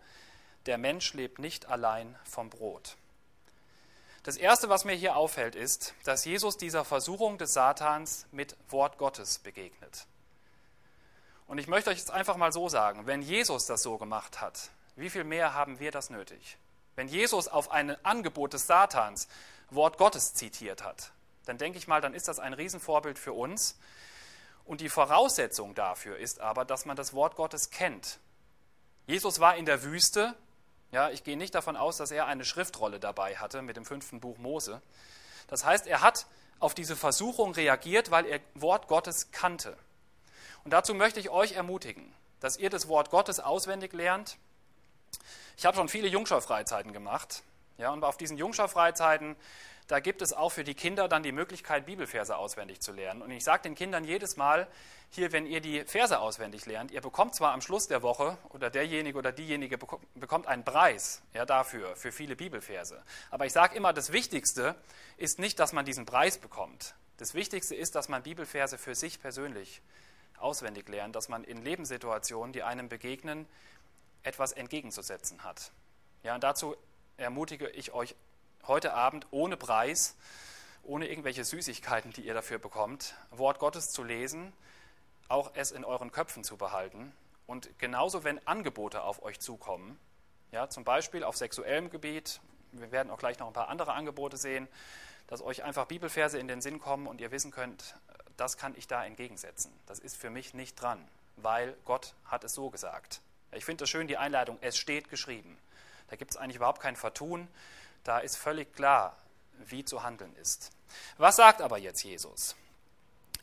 [0.67, 2.97] Der Mensch lebt nicht allein vom Brot.
[4.25, 8.99] Das Erste, was mir hier auffällt, ist, dass Jesus dieser Versuchung des Satans mit Wort
[8.99, 10.07] Gottes begegnet.
[11.47, 14.71] Und ich möchte euch jetzt einfach mal so sagen, wenn Jesus das so gemacht hat,
[14.97, 16.59] wie viel mehr haben wir das nötig?
[16.97, 19.29] Wenn Jesus auf ein Angebot des Satans
[19.71, 21.13] Wort Gottes zitiert hat,
[21.47, 23.79] dann denke ich mal, dann ist das ein Riesenvorbild für uns.
[24.65, 28.19] Und die Voraussetzung dafür ist aber, dass man das Wort Gottes kennt.
[29.07, 30.35] Jesus war in der Wüste.
[30.93, 34.21] Ja, ich gehe nicht davon aus, dass er eine Schriftrolle dabei hatte mit dem fünften
[34.21, 34.83] Buch Mose.
[35.47, 36.27] Das heißt, er hat
[36.61, 39.77] auf diese Versuchung reagiert, weil er Wort Gottes kannte.
[40.65, 44.37] Und dazu möchte ich euch ermutigen, dass ihr das Wort Gottes auswendig lernt.
[45.57, 47.43] Ich habe schon viele Jungschau-Freizeiten gemacht.
[47.79, 49.37] Ja, und auf diesen Jungschau-Freizeiten,
[49.87, 53.23] da gibt es auch für die Kinder dann die Möglichkeit, Bibelverse auswendig zu lernen.
[53.23, 54.67] Und ich sage den Kindern jedes Mal,
[55.11, 58.69] hier, wenn ihr die Verse auswendig lernt, ihr bekommt zwar am Schluss der Woche oder
[58.69, 63.03] derjenige oder diejenige bekommt einen Preis ja, dafür, für viele Bibelverse.
[63.31, 64.75] Aber ich sage immer, das Wichtigste
[65.17, 66.95] ist nicht, dass man diesen Preis bekommt.
[67.17, 69.81] Das Wichtigste ist, dass man Bibelverse für sich persönlich
[70.39, 73.47] auswendig lernt, dass man in Lebenssituationen, die einem begegnen,
[74.23, 75.73] etwas entgegenzusetzen hat.
[76.23, 76.77] Ja, und dazu
[77.19, 78.15] ermutige ich euch
[78.67, 80.17] heute Abend ohne Preis,
[80.85, 84.53] ohne irgendwelche Süßigkeiten, die ihr dafür bekommt, Wort Gottes zu lesen,
[85.29, 87.13] auch es in euren Köpfen zu behalten
[87.47, 89.99] und genauso, wenn Angebote auf euch zukommen,
[90.53, 92.41] ja, zum Beispiel auf sexuellem Gebiet,
[92.73, 94.69] wir werden auch gleich noch ein paar andere Angebote sehen,
[95.27, 97.97] dass euch einfach Bibelverse in den Sinn kommen und ihr wissen könnt,
[98.37, 99.73] das kann ich da entgegensetzen.
[99.87, 103.21] Das ist für mich nicht dran, weil Gott hat es so gesagt.
[103.53, 105.59] Ich finde das schön, die Einleitung, es steht geschrieben.
[106.09, 107.49] Da gibt es eigentlich überhaupt kein Vertun.
[108.05, 109.17] Da ist völlig klar,
[109.67, 110.71] wie zu handeln ist.
[111.17, 112.57] Was sagt aber jetzt Jesus?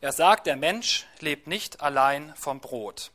[0.01, 3.12] Er sagt, der Mensch lebt nicht allein vom Brot.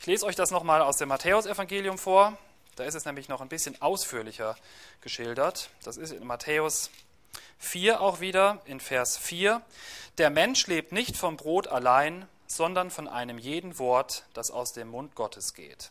[0.00, 2.36] Ich lese euch das nochmal aus dem Matthäusevangelium vor.
[2.76, 4.56] Da ist es nämlich noch ein bisschen ausführlicher
[5.00, 5.70] geschildert.
[5.84, 6.90] Das ist in Matthäus
[7.58, 9.62] 4 auch wieder, in Vers 4.
[10.18, 14.88] Der Mensch lebt nicht vom Brot allein, sondern von einem jeden Wort, das aus dem
[14.88, 15.90] Mund Gottes geht.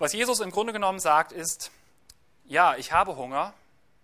[0.00, 1.70] Was Jesus im Grunde genommen sagt, ist,
[2.46, 3.52] ja, ich habe Hunger,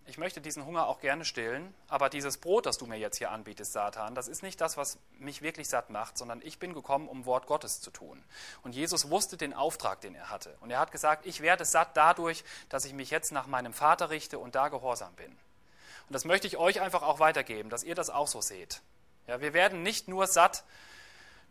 [0.04, 3.30] ich möchte diesen Hunger auch gerne stillen, aber dieses Brot, das du mir jetzt hier
[3.30, 7.08] anbietest, Satan, das ist nicht das, was mich wirklich satt macht, sondern ich bin gekommen,
[7.08, 8.22] um Wort Gottes zu tun.
[8.62, 10.54] Und Jesus wusste den Auftrag, den er hatte.
[10.60, 14.10] Und er hat gesagt, ich werde satt dadurch, dass ich mich jetzt nach meinem Vater
[14.10, 15.30] richte und da gehorsam bin.
[15.32, 18.82] Und das möchte ich euch einfach auch weitergeben, dass ihr das auch so seht.
[19.28, 20.62] Ja, wir werden nicht nur satt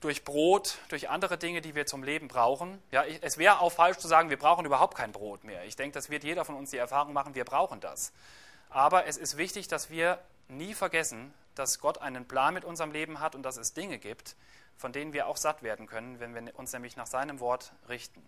[0.01, 2.81] durch Brot, durch andere Dinge, die wir zum Leben brauchen.
[2.91, 5.63] Ja, es wäre auch falsch zu sagen, wir brauchen überhaupt kein Brot mehr.
[5.65, 8.11] Ich denke, das wird jeder von uns die Erfahrung machen, wir brauchen das.
[8.69, 13.19] Aber es ist wichtig, dass wir nie vergessen, dass Gott einen Plan mit unserem Leben
[13.19, 14.35] hat und dass es Dinge gibt,
[14.77, 18.21] von denen wir auch satt werden können, wenn wir uns nämlich nach seinem Wort richten.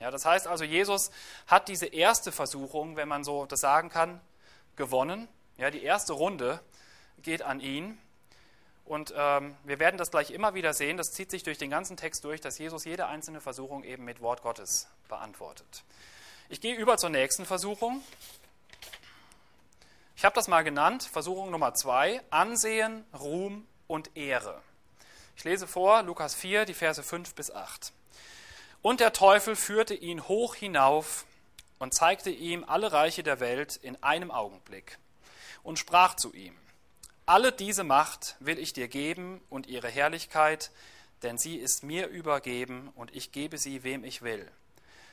[0.00, 1.10] Ja, das heißt also, Jesus
[1.46, 4.20] hat diese erste Versuchung, wenn man so das sagen kann,
[4.76, 5.28] gewonnen.
[5.58, 6.60] Ja, die erste Runde
[7.22, 7.98] geht an ihn.
[8.90, 10.96] Und ähm, wir werden das gleich immer wieder sehen.
[10.96, 14.20] Das zieht sich durch den ganzen Text durch, dass Jesus jede einzelne Versuchung eben mit
[14.20, 15.84] Wort Gottes beantwortet.
[16.48, 18.02] Ich gehe über zur nächsten Versuchung.
[20.16, 24.60] Ich habe das mal genannt, Versuchung Nummer zwei, Ansehen, Ruhm und Ehre.
[25.36, 27.92] Ich lese vor, Lukas 4, die Verse 5 bis 8.
[28.82, 31.26] Und der Teufel führte ihn hoch hinauf
[31.78, 34.98] und zeigte ihm alle Reiche der Welt in einem Augenblick
[35.62, 36.56] und sprach zu ihm,
[37.30, 40.72] alle diese Macht will ich dir geben und ihre Herrlichkeit,
[41.22, 44.50] denn sie ist mir übergeben und ich gebe sie, wem ich will.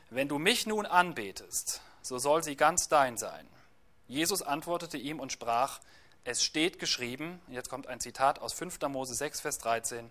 [0.10, 3.47] Wenn du mich nun anbetest, so soll sie ganz dein sein.
[4.08, 5.80] Jesus antwortete ihm und sprach,
[6.23, 8.82] es steht geschrieben, jetzt kommt ein Zitat aus 5.
[8.88, 10.10] Mose 6, Vers 13,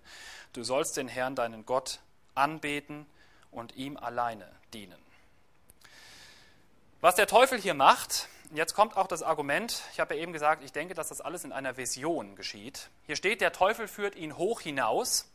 [0.52, 1.98] du sollst den Herrn, deinen Gott,
[2.36, 3.04] anbeten
[3.50, 5.02] und ihm alleine dienen.
[7.00, 10.62] Was der Teufel hier macht, jetzt kommt auch das Argument, ich habe ja eben gesagt,
[10.62, 12.90] ich denke, dass das alles in einer Vision geschieht.
[13.06, 15.30] Hier steht, der Teufel führt ihn hoch hinaus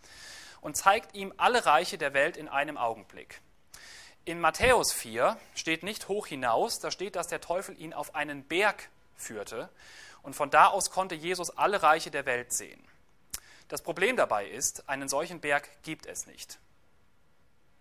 [0.62, 3.41] und zeigt ihm alle Reiche der Welt in einem Augenblick.
[4.24, 8.43] In Matthäus 4 steht nicht hoch hinaus, da steht, dass der Teufel ihn auf einen
[8.43, 9.69] Berg führte
[10.21, 12.84] und von da aus konnte Jesus alle Reiche der Welt sehen.
[13.67, 16.60] Das Problem dabei ist, einen solchen Berg gibt es nicht.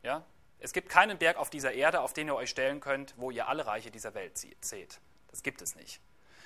[0.02, 0.24] Ja?
[0.60, 3.48] Es gibt keinen Berg auf dieser Erde, auf den ihr euch stellen könnt, wo ihr
[3.48, 5.00] alle Reiche dieser Welt seht.
[5.30, 6.00] Das gibt es nicht.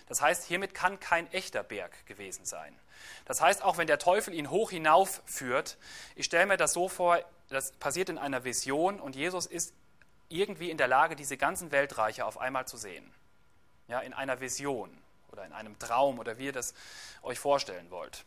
[0.06, 2.78] Das heißt, hiermit kann kein echter Berg gewesen sein.
[3.24, 5.78] Das heißt, auch wenn der Teufel ihn hoch hinauf führt,
[6.14, 9.74] ich stelle mir das so vor, das passiert in einer Vision und Jesus ist
[10.28, 13.10] irgendwie in der Lage, diese ganzen Weltreiche auf einmal zu sehen.
[13.88, 14.96] Ja, in einer Vision
[15.30, 16.74] oder in einem Traum oder wie ihr das
[17.22, 18.24] euch vorstellen wollt.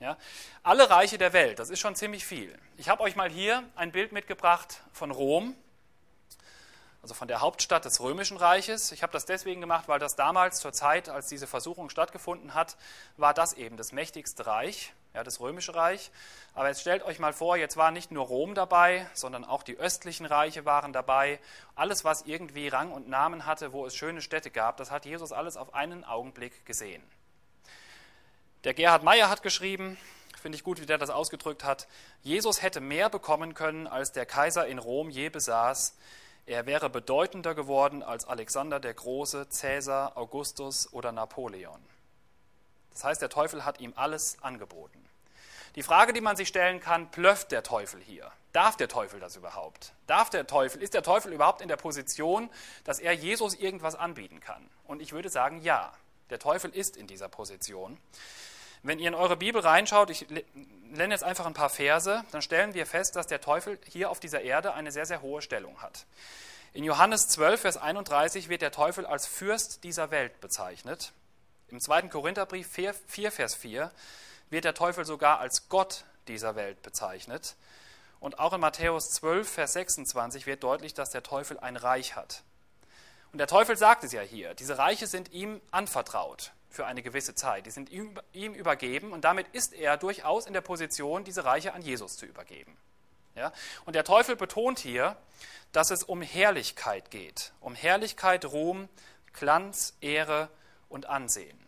[0.00, 0.16] Ja,
[0.62, 2.56] alle Reiche der Welt, das ist schon ziemlich viel.
[2.76, 5.56] Ich habe euch mal hier ein Bild mitgebracht von Rom,
[7.08, 8.92] also von der Hauptstadt des Römischen Reiches.
[8.92, 12.76] Ich habe das deswegen gemacht, weil das damals zur Zeit, als diese Versuchung stattgefunden hat,
[13.16, 16.10] war das eben das mächtigste Reich ja, das Römische Reich.
[16.54, 19.78] Aber jetzt stellt euch mal vor, jetzt war nicht nur Rom dabei, sondern auch die
[19.78, 21.40] östlichen Reiche waren dabei.
[21.74, 25.32] Alles, was irgendwie Rang und Namen hatte, wo es schöne Städte gab, das hat Jesus
[25.32, 27.02] alles auf einen Augenblick gesehen.
[28.64, 29.96] Der Gerhard Meyer hat geschrieben,
[30.40, 31.88] finde ich gut, wie der das ausgedrückt hat,
[32.22, 35.96] Jesus hätte mehr bekommen können, als der Kaiser in Rom je besaß.
[36.48, 41.78] Er wäre bedeutender geworden als Alexander der Große, Cäsar, Augustus oder Napoleon.
[42.90, 44.98] Das heißt, der Teufel hat ihm alles angeboten.
[45.74, 48.32] Die Frage, die man sich stellen kann, plöfft der Teufel hier?
[48.54, 49.92] Darf der Teufel das überhaupt?
[50.06, 52.48] Darf der Teufel, ist der Teufel überhaupt in der Position,
[52.84, 54.70] dass er Jesus irgendwas anbieten kann?
[54.86, 55.92] Und ich würde sagen, ja.
[56.30, 57.98] Der Teufel ist in dieser Position.
[58.82, 60.26] Wenn ihr in eure Bibel reinschaut, ich
[60.90, 64.20] nenne jetzt einfach ein paar Verse, dann stellen wir fest, dass der Teufel hier auf
[64.20, 66.06] dieser Erde eine sehr, sehr hohe Stellung hat.
[66.72, 71.12] In Johannes 12, Vers 31 wird der Teufel als Fürst dieser Welt bezeichnet.
[71.68, 72.02] Im 2.
[72.02, 73.90] Korintherbrief 4, 4, Vers 4
[74.50, 77.56] wird der Teufel sogar als Gott dieser Welt bezeichnet.
[78.20, 82.42] Und auch in Matthäus 12, Vers 26 wird deutlich, dass der Teufel ein Reich hat.
[83.32, 87.34] Und der Teufel sagt es ja hier, diese Reiche sind ihm anvertraut für eine gewisse
[87.34, 87.66] Zeit.
[87.66, 88.18] Die sind ihm,
[88.54, 92.76] übergeben und damit ist er durchaus in der Position, diese Reiche an Jesus zu übergeben.
[93.34, 93.52] Ja?
[93.84, 95.16] Und der Teufel betont hier,
[95.72, 98.88] dass es um Herrlichkeit geht, um Herrlichkeit, Ruhm,
[99.32, 100.48] Glanz, Ehre
[100.88, 101.58] und Ansehen.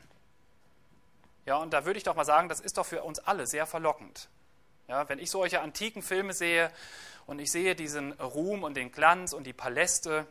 [1.47, 3.67] Ja, und da würde ich doch mal sagen, das ist doch für uns alle sehr
[3.67, 4.29] verlockend.
[4.89, 6.71] Ja, wenn ich solche antiken Filme sehe
[7.27, 10.27] und ich sehe diesen Ruhm und den Glanz und die Paläste,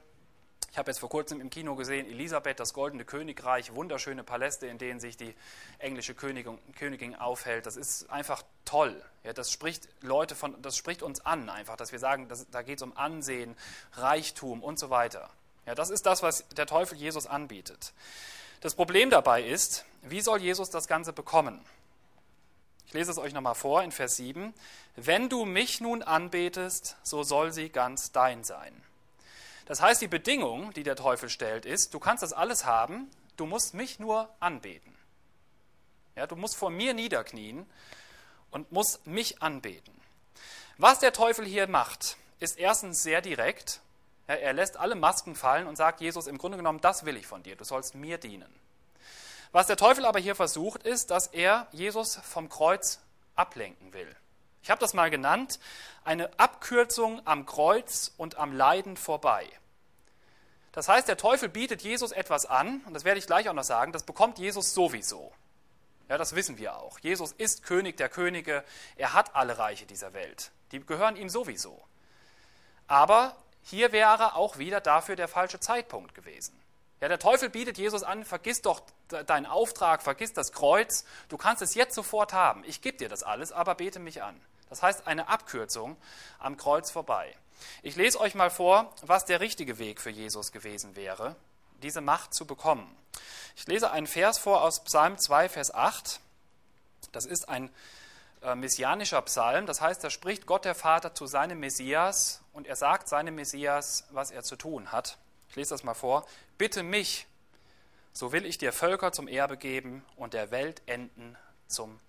[0.71, 4.77] ich habe jetzt vor kurzem im Kino gesehen, Elisabeth, das Goldene Königreich, wunderschöne Paläste, in
[4.77, 5.33] denen sich die
[5.79, 7.65] englische Königin, Königin aufhält.
[7.65, 9.01] Das ist einfach toll.
[9.23, 12.61] Ja, das spricht Leute von, das spricht uns an, einfach, dass wir sagen, dass, da
[12.61, 13.55] geht es um Ansehen,
[13.93, 15.29] Reichtum und so weiter.
[15.65, 17.93] Ja, das ist das, was der Teufel Jesus anbietet.
[18.61, 21.63] Das Problem dabei ist, wie soll Jesus das Ganze bekommen?
[22.85, 24.53] Ich lese es euch nochmal vor in Vers 7.
[24.95, 28.83] Wenn du mich nun anbetest, so soll sie ganz dein sein.
[29.69, 33.45] Das heißt, die Bedingung, die der Teufel stellt, ist, du kannst das alles haben, du
[33.45, 34.97] musst mich nur anbeten.
[36.15, 37.65] Ja, du musst vor mir niederknien
[38.49, 39.93] und musst mich anbeten.
[40.77, 43.81] Was der Teufel hier macht, ist erstens sehr direkt
[44.27, 47.27] ja, er lässt alle Masken fallen und sagt Jesus im Grunde genommen, das will ich
[47.27, 48.51] von dir, du sollst mir dienen.
[49.51, 52.99] Was der Teufel aber hier versucht, ist, dass er Jesus vom Kreuz
[53.35, 54.15] ablenken will.
[54.61, 55.59] Ich habe das mal genannt,
[56.03, 59.47] eine Abkürzung am Kreuz und am Leiden vorbei.
[60.71, 63.63] Das heißt, der Teufel bietet Jesus etwas an, und das werde ich gleich auch noch
[63.63, 65.31] sagen, das bekommt Jesus sowieso.
[66.07, 66.99] Ja, das wissen wir auch.
[66.99, 68.63] Jesus ist König der Könige,
[68.95, 70.51] er hat alle Reiche dieser Welt.
[70.71, 71.83] Die gehören ihm sowieso.
[72.87, 76.59] Aber hier wäre auch wieder dafür der falsche Zeitpunkt gewesen.
[77.01, 81.61] Ja, der Teufel bietet Jesus an, vergiss doch deinen Auftrag, vergiss das Kreuz, du kannst
[81.61, 82.63] es jetzt sofort haben.
[82.65, 84.39] Ich gebe dir das alles, aber bete mich an.
[84.69, 85.97] Das heißt eine Abkürzung
[86.39, 87.35] am Kreuz vorbei.
[87.81, 91.35] Ich lese euch mal vor, was der richtige Weg für Jesus gewesen wäre,
[91.81, 92.95] diese Macht zu bekommen.
[93.55, 96.19] Ich lese einen Vers vor aus Psalm 2, Vers 8.
[97.11, 97.69] Das ist ein
[98.41, 99.65] äh, messianischer Psalm.
[99.65, 104.05] Das heißt, da spricht Gott der Vater zu seinem Messias und er sagt seinem Messias,
[104.11, 105.17] was er zu tun hat.
[105.49, 106.25] Ich lese das mal vor.
[106.57, 107.25] Bitte mich,
[108.13, 111.99] so will ich dir Völker zum Erbe geben und der Welt enden zum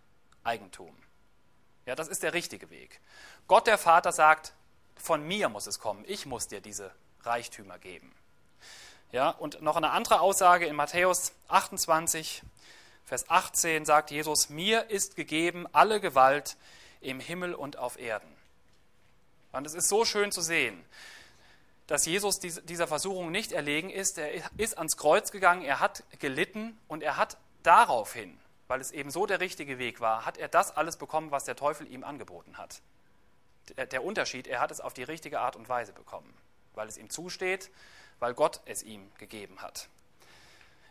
[0.44, 0.94] Eigentum.
[1.86, 3.00] Ja, das ist der richtige Weg.
[3.46, 4.52] Gott der Vater sagt,
[4.96, 6.04] von mir muss es kommen.
[6.06, 8.14] Ich muss dir diese Reichtümer geben.
[9.12, 12.42] Ja, und noch eine andere Aussage in Matthäus 28,
[13.06, 16.56] Vers 18 sagt Jesus, mir ist gegeben alle Gewalt
[17.00, 18.30] im Himmel und auf Erden.
[19.50, 20.84] Und es ist so schön zu sehen,
[21.90, 24.16] dass Jesus dieser Versuchung nicht erlegen ist.
[24.16, 29.10] Er ist ans Kreuz gegangen, er hat gelitten und er hat daraufhin, weil es eben
[29.10, 32.58] so der richtige Weg war, hat er das alles bekommen, was der Teufel ihm angeboten
[32.58, 32.80] hat.
[33.90, 36.32] Der Unterschied, er hat es auf die richtige Art und Weise bekommen,
[36.74, 37.72] weil es ihm zusteht,
[38.20, 39.88] weil Gott es ihm gegeben hat.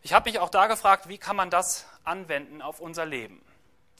[0.01, 3.41] Ich habe mich auch da gefragt, wie kann man das anwenden auf unser Leben?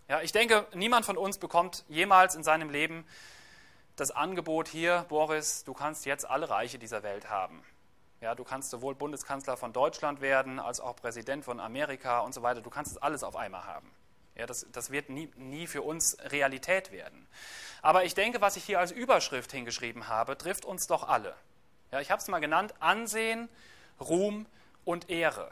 [0.09, 3.05] Ja, ich denke, niemand von uns bekommt jemals in seinem Leben
[3.99, 7.63] das Angebot hier, Boris, du kannst jetzt alle Reiche dieser Welt haben.
[8.21, 12.41] Ja, du kannst sowohl Bundeskanzler von Deutschland werden, als auch Präsident von Amerika und so
[12.41, 12.61] weiter.
[12.61, 13.89] Du kannst es alles auf einmal haben.
[14.35, 17.27] Ja, das, das wird nie, nie für uns Realität werden.
[17.81, 21.33] Aber ich denke, was ich hier als Überschrift hingeschrieben habe, trifft uns doch alle.
[21.91, 23.49] Ja, ich habe es mal genannt, Ansehen,
[23.99, 24.45] Ruhm
[24.85, 25.51] und Ehre.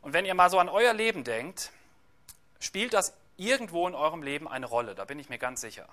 [0.00, 1.70] Und wenn ihr mal so an euer Leben denkt,
[2.60, 5.88] spielt das irgendwo in eurem Leben eine Rolle, da bin ich mir ganz sicher.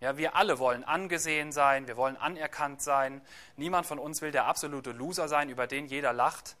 [0.00, 3.20] Ja, wir alle wollen angesehen sein, wir wollen anerkannt sein.
[3.56, 6.56] Niemand von uns will der absolute Loser sein, über den jeder lacht.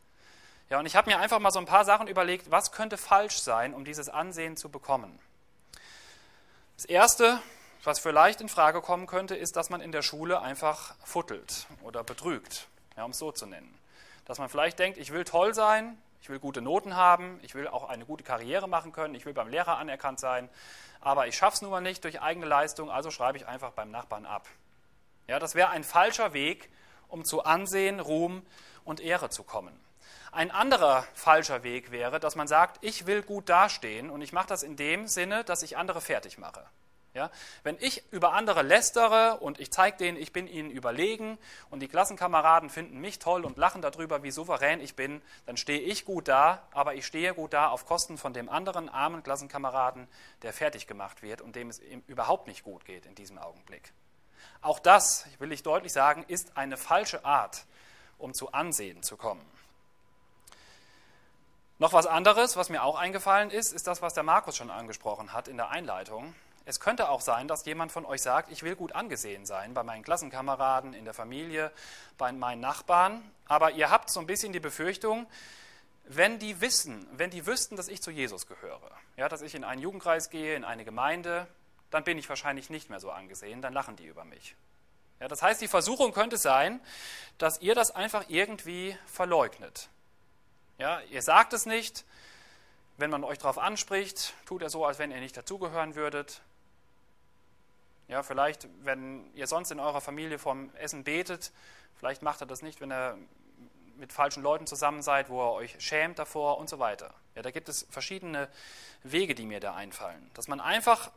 [0.70, 3.38] Ja, und ich habe mir einfach mal so ein paar Sachen überlegt, was könnte falsch
[3.38, 5.18] sein, um dieses Ansehen zu bekommen.
[6.76, 7.40] Das erste,
[7.84, 12.04] was vielleicht in Frage kommen könnte, ist, dass man in der Schule einfach futtelt oder
[12.04, 13.72] betrügt, ja, um es so zu nennen.
[14.26, 17.68] Dass man vielleicht denkt, ich will toll sein, ich will gute Noten haben, ich will
[17.68, 20.48] auch eine gute Karriere machen können, ich will beim Lehrer anerkannt sein,
[21.00, 23.90] aber ich schaffe es nun mal nicht durch eigene Leistung, also schreibe ich einfach beim
[23.90, 24.48] Nachbarn ab.
[25.26, 26.70] Ja, das wäre ein falscher Weg,
[27.08, 28.44] um zu Ansehen, Ruhm
[28.84, 29.78] und Ehre zu kommen.
[30.32, 34.48] Ein anderer falscher Weg wäre, dass man sagt, ich will gut dastehen und ich mache
[34.48, 36.64] das in dem Sinne, dass ich andere fertig mache.
[37.14, 37.30] Ja?
[37.62, 41.38] Wenn ich über andere lästere und ich zeige denen, ich bin ihnen überlegen
[41.70, 45.80] und die Klassenkameraden finden mich toll und lachen darüber, wie souverän ich bin, dann stehe
[45.80, 50.06] ich gut da, aber ich stehe gut da auf Kosten von dem anderen armen Klassenkameraden,
[50.42, 53.92] der fertig gemacht wird und dem es überhaupt nicht gut geht in diesem Augenblick.
[54.60, 57.64] Auch das, will ich deutlich sagen, ist eine falsche Art,
[58.18, 59.44] um zu Ansehen zu kommen.
[61.80, 65.32] Noch was anderes, was mir auch eingefallen ist, ist das, was der Markus schon angesprochen
[65.32, 66.34] hat in der Einleitung.
[66.68, 69.82] Es könnte auch sein, dass jemand von euch sagt, ich will gut angesehen sein bei
[69.82, 71.72] meinen Klassenkameraden, in der Familie,
[72.18, 75.26] bei meinen Nachbarn, aber ihr habt so ein bisschen die Befürchtung,
[76.04, 79.64] wenn die wissen, wenn die wüssten, dass ich zu Jesus gehöre, ja, dass ich in
[79.64, 81.46] einen Jugendkreis gehe, in eine Gemeinde,
[81.90, 84.54] dann bin ich wahrscheinlich nicht mehr so angesehen, dann lachen die über mich.
[85.20, 86.82] Ja, das heißt, die Versuchung könnte sein,
[87.38, 89.88] dass ihr das einfach irgendwie verleugnet.
[90.76, 92.04] Ja, ihr sagt es nicht,
[92.98, 96.42] wenn man euch darauf anspricht, tut er so, als wenn ihr nicht dazugehören würdet.
[98.08, 101.52] Ja, vielleicht, wenn ihr sonst in eurer Familie vom Essen betet,
[101.94, 103.18] vielleicht macht er das nicht, wenn er
[103.96, 107.12] mit falschen Leuten zusammen seid, wo er euch schämt davor und so weiter.
[107.34, 108.48] Ja, da gibt es verschiedene
[109.02, 110.30] Wege, die mir da einfallen.
[110.34, 111.10] Dass man einfach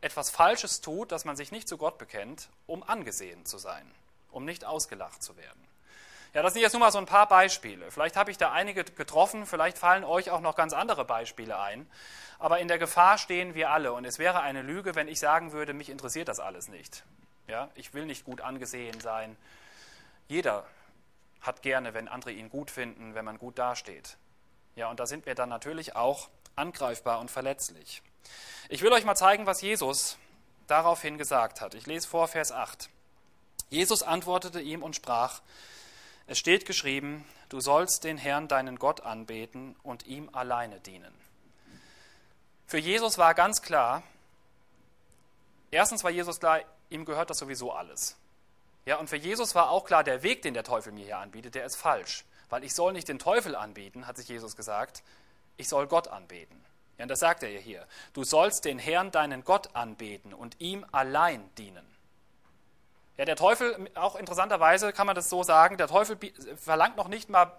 [0.00, 3.90] etwas Falsches tut, dass man sich nicht zu Gott bekennt, um angesehen zu sein,
[4.30, 5.69] um nicht ausgelacht zu werden.
[6.32, 7.90] Ja, das sind jetzt nur mal so ein paar Beispiele.
[7.90, 11.90] Vielleicht habe ich da einige getroffen, vielleicht fallen euch auch noch ganz andere Beispiele ein.
[12.38, 13.92] Aber in der Gefahr stehen wir alle.
[13.92, 17.04] Und es wäre eine Lüge, wenn ich sagen würde, mich interessiert das alles nicht.
[17.48, 19.36] Ja, ich will nicht gut angesehen sein.
[20.28, 20.64] Jeder
[21.40, 24.16] hat gerne, wenn andere ihn gut finden, wenn man gut dasteht.
[24.76, 28.02] Ja, und da sind wir dann natürlich auch angreifbar und verletzlich.
[28.68, 30.16] Ich will euch mal zeigen, was Jesus
[30.68, 31.74] daraufhin gesagt hat.
[31.74, 32.88] Ich lese vor Vers 8.
[33.68, 35.40] Jesus antwortete ihm und sprach,
[36.30, 41.12] es steht geschrieben, du sollst den Herrn, deinen Gott, anbeten und ihm alleine dienen.
[42.68, 44.04] Für Jesus war ganz klar,
[45.72, 48.16] erstens war Jesus klar, ihm gehört das sowieso alles.
[48.86, 51.56] Ja, und für Jesus war auch klar, der Weg, den der Teufel mir hier anbietet,
[51.56, 52.24] der ist falsch.
[52.48, 55.02] Weil ich soll nicht den Teufel anbeten, hat sich Jesus gesagt,
[55.56, 56.64] ich soll Gott anbeten.
[56.96, 57.84] Ja, und das sagt er hier.
[58.12, 61.84] Du sollst den Herrn, deinen Gott, anbeten und ihm allein dienen.
[63.20, 66.16] Ja, der Teufel, auch interessanterweise kann man das so sagen, der Teufel
[66.56, 67.52] verlangt noch nicht mal,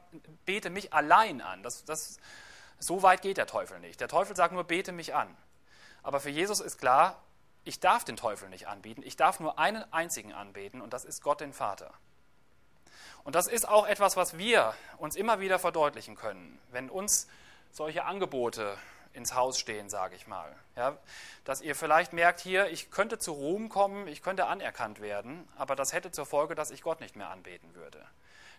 [0.43, 1.61] bete mich allein an.
[1.61, 2.17] Das, das,
[2.79, 4.01] so weit geht der Teufel nicht.
[4.01, 5.27] Der Teufel sagt nur, bete mich an.
[6.01, 7.21] Aber für Jesus ist klar,
[7.63, 11.21] ich darf den Teufel nicht anbieten, ich darf nur einen einzigen anbeten und das ist
[11.21, 11.93] Gott den Vater.
[13.23, 17.27] Und das ist auch etwas, was wir uns immer wieder verdeutlichen können, wenn uns
[17.71, 18.79] solche Angebote
[19.13, 20.55] ins Haus stehen, sage ich mal.
[20.75, 20.97] Ja,
[21.43, 25.75] dass ihr vielleicht merkt, hier, ich könnte zu Ruhm kommen, ich könnte anerkannt werden, aber
[25.75, 28.01] das hätte zur Folge, dass ich Gott nicht mehr anbeten würde.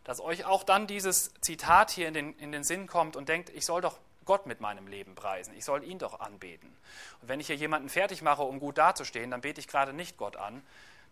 [0.05, 3.51] Dass euch auch dann dieses Zitat hier in den, in den Sinn kommt und denkt,
[3.51, 6.77] ich soll doch Gott mit meinem Leben preisen, ich soll ihn doch anbeten.
[7.21, 10.17] Und wenn ich hier jemanden fertig mache, um gut dazustehen, dann bete ich gerade nicht
[10.17, 10.62] Gott an,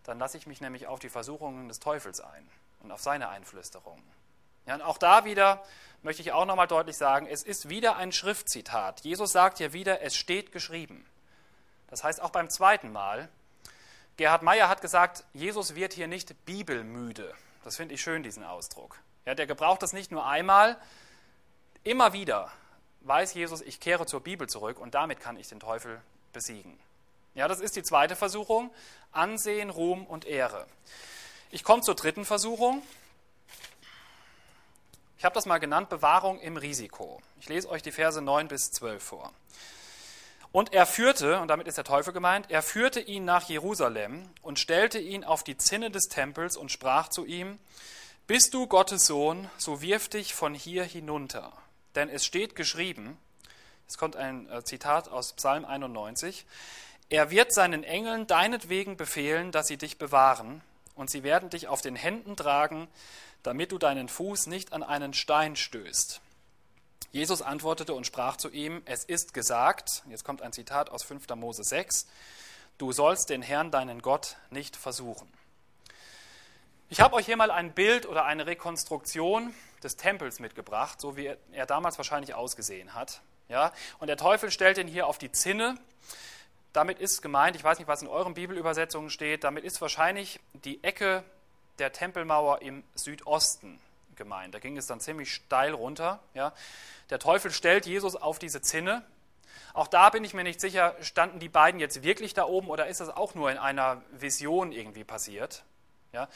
[0.03, 2.49] dann lasse ich mich nämlich auf die Versuchungen des Teufels ein
[2.79, 4.03] und auf seine Einflüsterungen.
[4.65, 5.63] Ja, und auch da wieder
[6.01, 9.01] möchte ich auch nochmal deutlich sagen, es ist wieder ein Schriftzitat.
[9.01, 11.05] Jesus sagt hier wieder, es steht geschrieben.
[11.89, 13.29] Das heißt auch beim zweiten Mal.
[14.17, 17.33] Gerhard Meyer hat gesagt, Jesus wird hier nicht bibelmüde.
[17.63, 18.97] Das finde ich schön, diesen Ausdruck.
[19.25, 20.77] Ja, der gebraucht das nicht nur einmal,
[21.83, 22.51] immer wieder
[23.01, 26.01] weiß Jesus, ich kehre zur Bibel zurück und damit kann ich den Teufel
[26.33, 26.77] besiegen.
[27.33, 28.71] Ja, das ist die zweite Versuchung.
[29.11, 30.67] Ansehen, Ruhm und Ehre.
[31.49, 32.81] Ich komme zur dritten Versuchung.
[35.21, 37.21] Ich habe das mal genannt, Bewahrung im Risiko.
[37.39, 39.31] Ich lese euch die Verse 9 bis 12 vor.
[40.51, 44.57] Und er führte, und damit ist der Teufel gemeint, er führte ihn nach Jerusalem und
[44.57, 47.59] stellte ihn auf die Zinne des Tempels und sprach zu ihm,
[48.25, 51.53] Bist du Gottes Sohn, so wirf dich von hier hinunter.
[51.93, 53.15] Denn es steht geschrieben,
[53.87, 56.47] es kommt ein äh, Zitat aus Psalm 91,
[57.09, 60.63] er wird seinen Engeln deinetwegen befehlen, dass sie dich bewahren,
[60.95, 62.87] und sie werden dich auf den Händen tragen,
[63.43, 66.21] damit du deinen Fuß nicht an einen Stein stößt.
[67.11, 71.27] Jesus antwortete und sprach zu ihm, es ist gesagt, jetzt kommt ein Zitat aus 5.
[71.35, 72.07] Mose 6,
[72.77, 75.27] du sollst den Herrn, deinen Gott, nicht versuchen.
[76.89, 81.33] Ich habe euch hier mal ein Bild oder eine Rekonstruktion des Tempels mitgebracht, so wie
[81.51, 83.21] er damals wahrscheinlich ausgesehen hat.
[83.49, 83.71] Ja?
[83.99, 85.77] Und der Teufel stellt ihn hier auf die Zinne.
[86.73, 90.83] Damit ist gemeint, ich weiß nicht, was in euren Bibelübersetzungen steht, damit ist wahrscheinlich die
[90.83, 91.23] Ecke
[91.79, 93.79] der Tempelmauer im Südosten
[94.15, 94.53] gemeint.
[94.53, 96.19] Da ging es dann ziemlich steil runter.
[96.33, 96.53] Ja.
[97.09, 99.03] Der Teufel stellt Jesus auf diese Zinne.
[99.73, 102.87] Auch da bin ich mir nicht sicher, standen die beiden jetzt wirklich da oben oder
[102.87, 105.63] ist das auch nur in einer Vision irgendwie passiert?
[106.11, 106.27] Ja.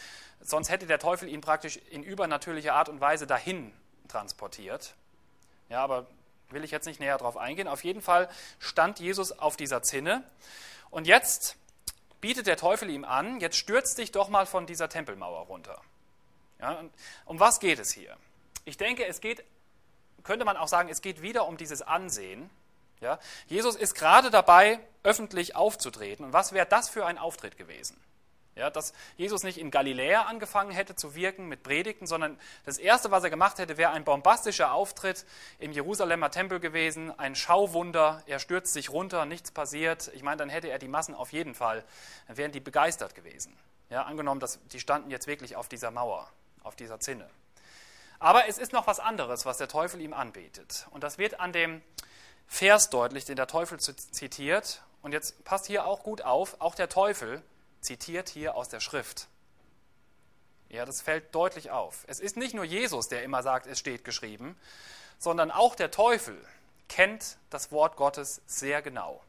[0.41, 3.73] Sonst hätte der Teufel ihn praktisch in übernatürlicher Art und Weise dahin
[4.07, 4.95] transportiert.
[5.69, 6.07] Ja, aber
[6.49, 7.67] will ich jetzt nicht näher darauf eingehen.
[7.67, 8.29] Auf jeden Fall
[8.59, 10.23] stand Jesus auf dieser Zinne.
[10.89, 11.57] Und jetzt
[12.25, 15.79] bietet der Teufel ihm an, jetzt stürzt dich doch mal von dieser Tempelmauer runter.
[16.59, 16.83] Ja,
[17.25, 18.17] um was geht es hier?
[18.63, 19.43] Ich denke, es geht,
[20.23, 22.49] könnte man auch sagen, es geht wieder um dieses Ansehen.
[22.99, 26.25] Ja, Jesus ist gerade dabei, öffentlich aufzutreten.
[26.25, 27.95] Und was wäre das für ein Auftritt gewesen?
[28.55, 33.11] Ja, dass Jesus nicht in Galiläa angefangen hätte zu wirken mit Predigten, sondern das Erste,
[33.11, 35.25] was er gemacht hätte, wäre ein bombastischer Auftritt
[35.59, 40.09] im Jerusalemer Tempel gewesen, ein Schauwunder, er stürzt sich runter, nichts passiert.
[40.13, 41.83] Ich meine, dann hätte er die Massen auf jeden Fall,
[42.27, 43.57] dann wären die begeistert gewesen.
[43.89, 46.29] Ja, angenommen, dass die standen jetzt wirklich auf dieser Mauer,
[46.63, 47.29] auf dieser Zinne.
[48.19, 50.87] Aber es ist noch was anderes, was der Teufel ihm anbietet.
[50.91, 51.81] Und das wird an dem
[52.47, 54.81] Vers deutlich, den der Teufel zitiert.
[55.01, 57.43] Und jetzt passt hier auch gut auf, auch der Teufel
[57.85, 59.27] zitiert hier aus der Schrift.
[60.69, 62.03] Ja, das fällt deutlich auf.
[62.07, 64.57] Es ist nicht nur Jesus, der immer sagt, es steht geschrieben,
[65.19, 66.37] sondern auch der Teufel
[66.89, 69.23] kennt das Wort Gottes sehr genau.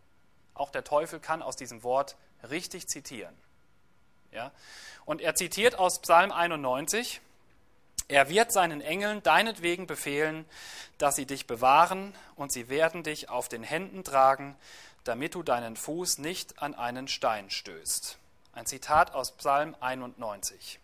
[0.55, 2.17] Auch der Teufel kann aus diesem Wort
[2.51, 3.37] richtig zitieren.
[4.33, 4.51] Ja?
[5.05, 7.21] Und er zitiert aus Psalm 91,
[8.09, 10.45] er wird seinen Engeln deinetwegen befehlen,
[10.99, 14.57] dass sie dich bewahren und sie werden dich auf den Händen tragen,
[15.05, 18.19] damit du deinen Fuß nicht an einen Stein stößt.
[18.57, 20.81] Ein Zitat aus Psalm 91.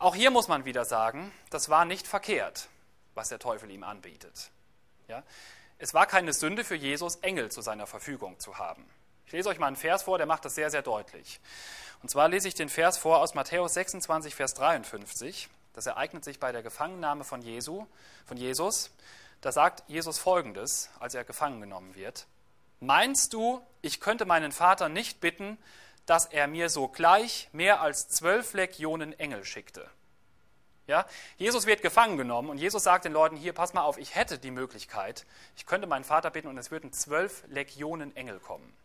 [0.00, 2.66] Auch hier muss man wieder sagen, das war nicht verkehrt,
[3.14, 4.50] was der Teufel ihm anbietet.
[5.06, 5.22] Ja?
[5.78, 8.84] Es war keine Sünde für Jesus, Engel zu seiner Verfügung zu haben.
[9.26, 11.38] Ich lese euch mal einen Vers vor, der macht das sehr, sehr deutlich.
[12.02, 15.48] Und zwar lese ich den Vers vor aus Matthäus 26, Vers 53.
[15.72, 17.86] Das ereignet sich bei der Gefangennahme von, Jesu,
[18.26, 18.90] von Jesus.
[19.40, 22.26] Da sagt Jesus folgendes, als er gefangen genommen wird.
[22.80, 25.58] Meinst du, ich könnte meinen Vater nicht bitten,
[26.10, 29.88] dass er mir sogleich mehr als zwölf Legionen Engel schickte.
[30.88, 31.06] Ja?
[31.36, 34.36] Jesus wird gefangen genommen und Jesus sagt den Leuten, hier, pass mal auf, ich hätte
[34.36, 38.76] die Möglichkeit, ich könnte meinen Vater bitten und es würden zwölf Legionen Engel kommen.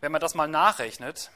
[0.00, 1.30] Wenn man das mal nachrechnet,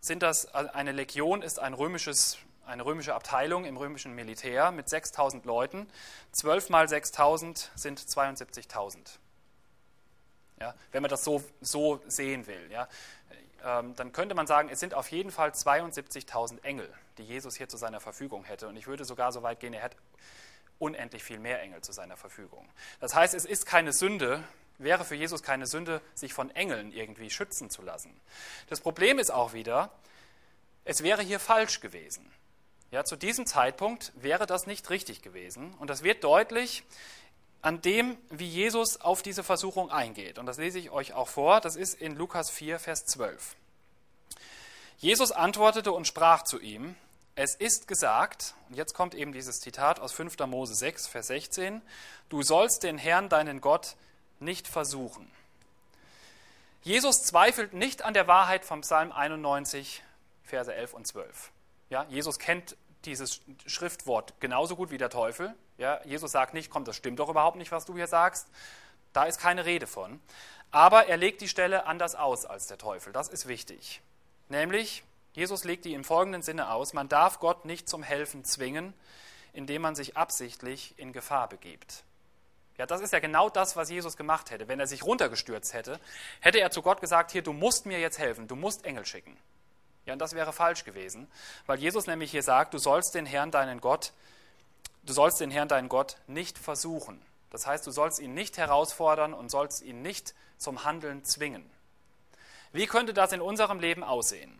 [0.00, 5.44] sind das, eine Legion ist ein römisches, eine römische Abteilung im römischen Militär mit 6000
[5.44, 5.90] Leuten.
[6.32, 8.96] 12 mal 6000 sind 72.000.
[10.62, 12.70] Ja, wenn man das so, so sehen will.
[12.70, 12.88] Ja.
[13.64, 17.68] Ähm, dann könnte man sagen, es sind auf jeden Fall 72.000 Engel, die Jesus hier
[17.68, 18.68] zu seiner Verfügung hätte.
[18.68, 19.96] Und ich würde sogar so weit gehen, er hätte
[20.78, 22.68] unendlich viel mehr Engel zu seiner Verfügung.
[23.00, 24.42] Das heißt, es ist keine Sünde,
[24.78, 28.12] wäre für Jesus keine Sünde, sich von Engeln irgendwie schützen zu lassen.
[28.68, 29.90] Das Problem ist auch wieder,
[30.84, 32.28] es wäre hier falsch gewesen.
[32.90, 35.72] Ja, zu diesem Zeitpunkt wäre das nicht richtig gewesen.
[35.74, 36.82] Und das wird deutlich
[37.62, 40.38] an dem, wie Jesus auf diese Versuchung eingeht.
[40.38, 41.60] Und das lese ich euch auch vor.
[41.60, 43.54] Das ist in Lukas 4, Vers 12.
[44.98, 46.96] Jesus antwortete und sprach zu ihm,
[47.34, 50.38] es ist gesagt, und jetzt kommt eben dieses Zitat aus 5.
[50.46, 51.80] Mose 6, Vers 16,
[52.28, 53.96] du sollst den Herrn, deinen Gott,
[54.38, 55.30] nicht versuchen.
[56.82, 60.02] Jesus zweifelt nicht an der Wahrheit vom Psalm 91,
[60.44, 61.50] Verse 11 und 12.
[61.90, 65.54] Ja, Jesus kennt dieses Schriftwort genauso gut wie der Teufel.
[65.78, 68.48] Ja, Jesus sagt nicht, komm, das stimmt doch überhaupt nicht, was du hier sagst.
[69.12, 70.20] Da ist keine Rede von.
[70.70, 73.12] Aber er legt die Stelle anders aus als der Teufel.
[73.12, 74.00] Das ist wichtig.
[74.48, 78.94] Nämlich, Jesus legt die im folgenden Sinne aus, man darf Gott nicht zum Helfen zwingen,
[79.52, 82.04] indem man sich absichtlich in Gefahr begibt.
[82.78, 84.66] Ja, das ist ja genau das, was Jesus gemacht hätte.
[84.66, 86.00] Wenn er sich runtergestürzt hätte,
[86.40, 89.36] hätte er zu Gott gesagt, hier, du musst mir jetzt helfen, du musst Engel schicken.
[90.06, 91.30] Ja, und das wäre falsch gewesen,
[91.66, 94.12] weil Jesus nämlich hier sagt, du sollst den Herrn, deinen Gott,
[95.04, 97.24] du sollst den Herrn, deinen Gott nicht versuchen.
[97.50, 101.70] Das heißt, du sollst ihn nicht herausfordern und sollst ihn nicht zum Handeln zwingen.
[102.72, 104.58] Wie könnte das in unserem Leben aussehen?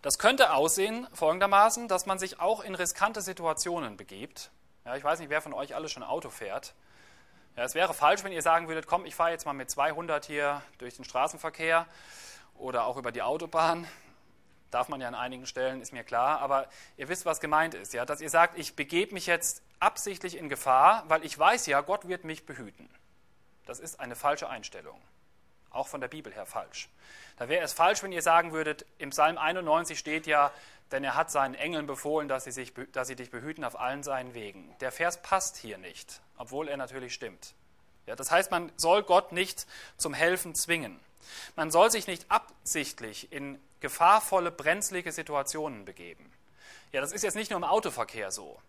[0.00, 4.50] Das könnte aussehen folgendermaßen, dass man sich auch in riskante Situationen begibt.
[4.84, 6.74] Ja, ich weiß nicht, wer von euch alle schon Auto fährt.
[7.56, 10.24] Ja, es wäre falsch, wenn ihr sagen würdet, komm, ich fahre jetzt mal mit 200
[10.24, 11.86] hier durch den Straßenverkehr
[12.54, 13.88] oder auch über die Autobahn
[14.70, 17.92] darf man ja an einigen Stellen, ist mir klar, aber ihr wisst, was gemeint ist,
[17.94, 21.80] ja, dass ihr sagt, ich begebe mich jetzt absichtlich in Gefahr, weil ich weiß ja,
[21.80, 22.88] Gott wird mich behüten.
[23.66, 25.00] Das ist eine falsche Einstellung,
[25.70, 26.88] auch von der Bibel her falsch.
[27.36, 30.52] Da wäre es falsch, wenn ihr sagen würdet, im Psalm 91 steht ja,
[30.92, 34.02] denn er hat seinen Engeln befohlen, dass sie, sich, dass sie dich behüten auf allen
[34.02, 34.74] seinen Wegen.
[34.80, 37.54] Der Vers passt hier nicht, obwohl er natürlich stimmt.
[38.06, 41.00] Ja, das heißt, man soll Gott nicht zum Helfen zwingen.
[41.56, 46.32] Man soll sich nicht absichtlich in gefahrvolle, brenzlige Situationen begeben.
[46.92, 48.60] Ja, das ist jetzt nicht nur im Autoverkehr so.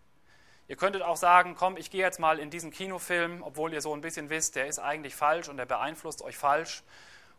[0.68, 3.94] Ihr könntet auch sagen, komm, ich gehe jetzt mal in diesen Kinofilm, obwohl ihr so
[3.94, 6.82] ein bisschen wisst, der ist eigentlich falsch und der beeinflusst euch falsch.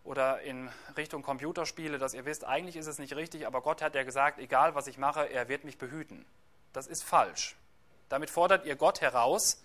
[0.03, 3.93] Oder in Richtung Computerspiele, dass ihr wisst, eigentlich ist es nicht richtig, aber Gott hat
[3.93, 6.25] ja gesagt, egal was ich mache, er wird mich behüten.
[6.73, 7.55] Das ist falsch.
[8.07, 9.61] Damit fordert ihr Gott heraus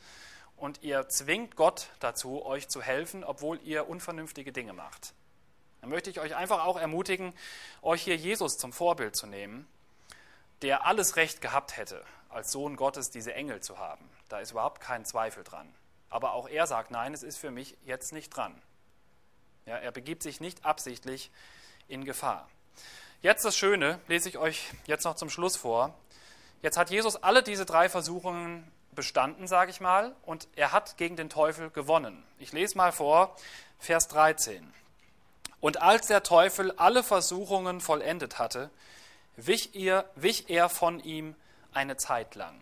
[0.57, 5.15] und ihr zwingt Gott dazu, euch zu helfen, obwohl ihr unvernünftige Dinge macht.
[5.85, 7.35] Dann möchte ich euch einfach auch ermutigen,
[7.83, 9.69] euch hier Jesus zum Vorbild zu nehmen,
[10.63, 14.09] der alles Recht gehabt hätte, als Sohn Gottes diese Engel zu haben.
[14.31, 15.71] Da ist überhaupt kein Zweifel dran.
[16.09, 18.63] Aber auch er sagt, nein, es ist für mich jetzt nicht dran.
[19.67, 21.31] Ja, er begibt sich nicht absichtlich
[21.87, 22.49] in Gefahr.
[23.21, 25.95] Jetzt das Schöne, lese ich euch jetzt noch zum Schluss vor.
[26.63, 31.17] Jetzt hat Jesus alle diese drei Versuchungen bestanden, sage ich mal, und er hat gegen
[31.17, 32.25] den Teufel gewonnen.
[32.39, 33.37] Ich lese mal vor,
[33.79, 34.73] Vers 13.
[35.65, 38.69] Und als der Teufel alle Versuchungen vollendet hatte,
[39.37, 41.35] wich, ihr, wich er von ihm
[41.73, 42.61] eine Zeit lang.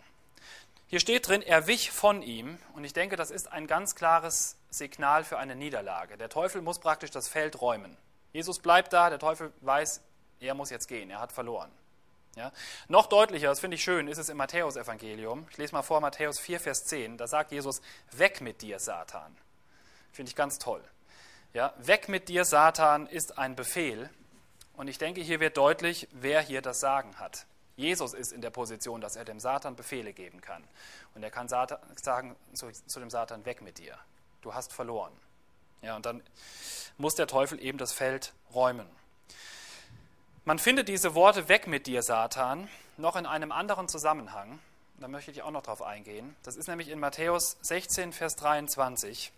[0.87, 4.55] Hier steht drin, er wich von ihm, und ich denke, das ist ein ganz klares
[4.71, 6.17] Signal für eine Niederlage.
[6.17, 7.97] Der Teufel muss praktisch das Feld räumen.
[8.33, 10.01] Jesus bleibt da, der Teufel weiß,
[10.39, 11.73] er muss jetzt gehen, er hat verloren.
[12.37, 12.53] Ja?
[12.87, 15.49] Noch deutlicher, das finde ich schön, ist es im Matthäusevangelium.
[15.51, 17.19] Ich lese mal vor Matthäus 4, Vers 10.
[17.19, 17.83] Da sagt Jesus:
[18.13, 19.37] Weg mit dir, Satan.
[20.13, 20.85] Finde ich ganz toll.
[21.53, 21.75] Ja?
[21.79, 24.11] Weg mit dir, Satan ist ein Befehl.
[24.75, 27.47] Und ich denke, hier wird deutlich, wer hier das Sagen hat.
[27.77, 30.63] Jesus ist in der Position, dass er dem Satan Befehle geben kann.
[31.15, 33.99] Und er kann Satan, sagen zu, zu dem Satan: Weg mit dir.
[34.43, 35.13] Du hast verloren.
[35.83, 36.23] Ja, und dann
[36.97, 38.89] muss der Teufel eben das Feld räumen.
[40.45, 44.59] Man findet diese Worte weg mit dir, Satan, noch in einem anderen Zusammenhang.
[44.99, 46.37] Da möchte ich auch noch drauf eingehen.
[46.43, 49.33] Das ist nämlich in Matthäus 16, Vers 23,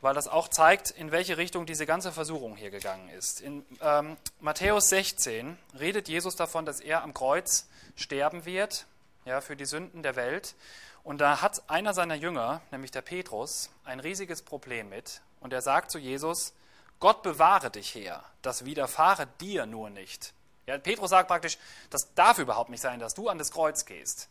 [0.00, 3.40] weil das auch zeigt, in welche Richtung diese ganze Versuchung hier gegangen ist.
[3.40, 8.86] In ähm, Matthäus 16 redet Jesus davon, dass er am Kreuz sterben wird
[9.24, 10.54] ja, für die Sünden der Welt.
[11.02, 15.20] Und da hat einer seiner Jünger, nämlich der Petrus, ein riesiges Problem mit.
[15.40, 16.52] Und er sagt zu Jesus,
[17.00, 20.34] Gott bewahre dich her, das widerfahre dir nur nicht.
[20.66, 21.56] Ja, Petrus sagt praktisch,
[21.90, 24.28] das darf überhaupt nicht sein, dass du an das Kreuz gehst.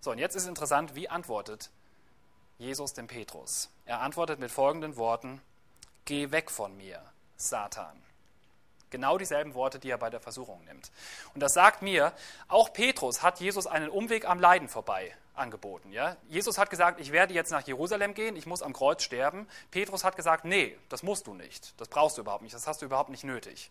[0.00, 1.70] So, und jetzt ist interessant, wie antwortet
[2.62, 3.70] Jesus dem Petrus?
[3.86, 5.42] Er antwortet mit folgenden Worten,
[6.04, 7.02] Geh weg von mir,
[7.36, 8.00] Satan.
[8.90, 10.90] Genau dieselben Worte, die er bei der Versuchung nimmt.
[11.34, 12.12] Und das sagt mir,
[12.48, 15.90] auch Petrus hat Jesus einen Umweg am Leiden vorbei angeboten.
[15.92, 16.16] Ja?
[16.28, 19.48] Jesus hat gesagt, ich werde jetzt nach Jerusalem gehen, ich muss am Kreuz sterben.
[19.70, 22.82] Petrus hat gesagt, nee, das musst du nicht, das brauchst du überhaupt nicht, das hast
[22.82, 23.70] du überhaupt nicht nötig.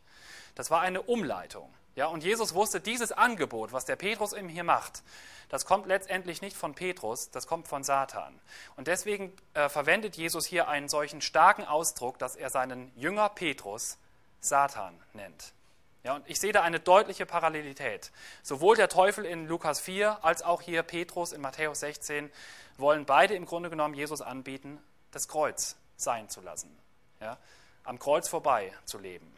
[0.55, 1.71] Das war eine Umleitung.
[1.95, 2.07] Ja?
[2.07, 5.03] Und Jesus wusste, dieses Angebot, was der Petrus ihm hier macht,
[5.49, 8.39] das kommt letztendlich nicht von Petrus, das kommt von Satan.
[8.77, 13.97] Und deswegen äh, verwendet Jesus hier einen solchen starken Ausdruck, dass er seinen Jünger Petrus
[14.39, 15.53] Satan nennt.
[16.03, 18.11] Ja, und ich sehe da eine deutliche Parallelität.
[18.41, 22.31] Sowohl der Teufel in Lukas 4 als auch hier Petrus in Matthäus 16
[22.77, 24.79] wollen beide im Grunde genommen Jesus anbieten,
[25.11, 26.75] das Kreuz sein zu lassen.
[27.19, 27.37] Ja,
[27.83, 29.31] am Kreuz vorbei zu leben.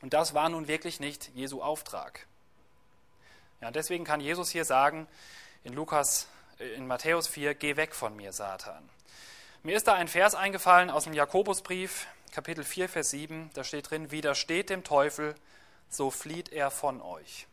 [0.00, 2.26] Und das war nun wirklich nicht Jesu Auftrag.
[3.60, 5.08] Ja, deswegen kann Jesus hier sagen
[5.64, 6.28] in Lukas,
[6.58, 8.88] äh, in Matthäus 4, geh weg von mir, Satan.
[9.62, 13.50] Mir ist da ein Vers eingefallen aus dem Jakobusbrief, Kapitel 4, Vers 7.
[13.54, 15.34] Da steht drin, widersteht dem Teufel,
[15.88, 17.46] so flieht er von euch.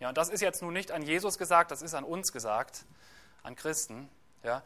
[0.00, 2.84] Ja, und das ist jetzt nun nicht an Jesus gesagt, das ist an uns gesagt,
[3.44, 4.08] an Christen.
[4.42, 4.62] Ja.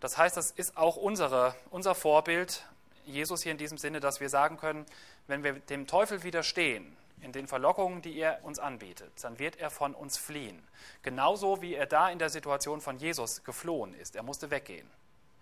[0.00, 2.64] Das heißt, das ist auch unsere, unser Vorbild,
[3.06, 4.86] Jesus hier in diesem Sinne, dass wir sagen können,
[5.26, 9.70] wenn wir dem Teufel widerstehen, in den Verlockungen, die er uns anbietet, dann wird er
[9.70, 10.62] von uns fliehen.
[11.02, 14.16] Genauso wie er da in der Situation von Jesus geflohen ist.
[14.16, 14.88] Er musste weggehen.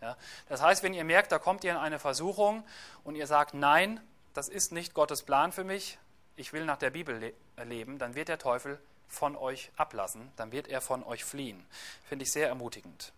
[0.00, 0.16] Ja?
[0.48, 2.64] Das heißt, wenn ihr merkt, da kommt ihr in eine Versuchung
[3.04, 4.00] und ihr sagt, nein,
[4.34, 5.98] das ist nicht Gottes Plan für mich,
[6.36, 8.78] ich will nach der Bibel le leben, dann wird der Teufel
[9.08, 11.66] von euch ablassen, dann wird er von euch fliehen.
[12.08, 13.12] Finde ich sehr ermutigend.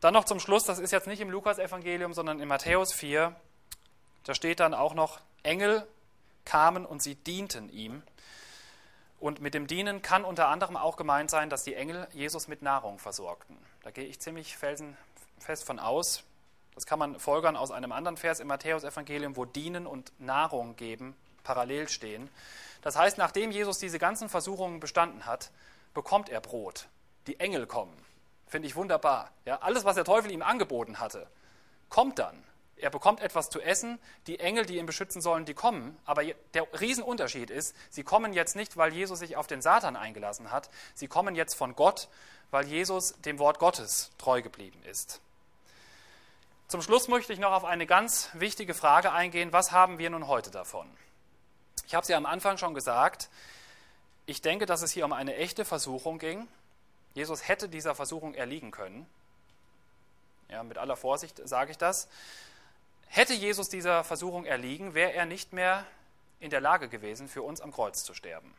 [0.00, 3.34] Dann noch zum Schluss, das ist jetzt nicht im Lukas-Evangelium, sondern in Matthäus 4,
[4.24, 5.86] da steht dann auch noch, Engel
[6.44, 8.02] kamen und sie dienten ihm.
[9.20, 12.62] Und mit dem Dienen kann unter anderem auch gemeint sein, dass die Engel Jesus mit
[12.62, 13.56] Nahrung versorgten.
[13.82, 16.22] Da gehe ich ziemlich felsenfest von aus.
[16.74, 21.16] Das kann man folgern aus einem anderen Vers im Matthäus-Evangelium, wo Dienen und Nahrung geben
[21.42, 22.28] parallel stehen.
[22.82, 25.50] Das heißt, nachdem Jesus diese ganzen Versuchungen bestanden hat,
[25.94, 26.86] bekommt er Brot.
[27.26, 27.96] Die Engel kommen.
[28.48, 29.30] Finde ich wunderbar.
[29.44, 31.26] Ja, alles, was der Teufel ihm angeboten hatte,
[31.88, 32.42] kommt dann.
[32.76, 33.98] Er bekommt etwas zu essen.
[34.26, 35.98] Die Engel, die ihn beschützen sollen, die kommen.
[36.04, 36.24] Aber
[36.54, 40.70] der Riesenunterschied ist, sie kommen jetzt nicht, weil Jesus sich auf den Satan eingelassen hat.
[40.94, 42.08] Sie kommen jetzt von Gott,
[42.50, 45.20] weil Jesus dem Wort Gottes treu geblieben ist.
[46.68, 49.52] Zum Schluss möchte ich noch auf eine ganz wichtige Frage eingehen.
[49.52, 50.86] Was haben wir nun heute davon?
[51.86, 53.30] Ich habe es ja am Anfang schon gesagt,
[54.26, 56.46] ich denke, dass es hier um eine echte Versuchung ging.
[57.18, 59.04] Jesus hätte dieser Versuchung erliegen können.
[60.48, 62.08] Ja, mit aller Vorsicht sage ich das.
[63.08, 65.84] Hätte Jesus dieser Versuchung erliegen, wäre er nicht mehr
[66.38, 68.54] in der Lage gewesen, für uns am Kreuz zu sterben.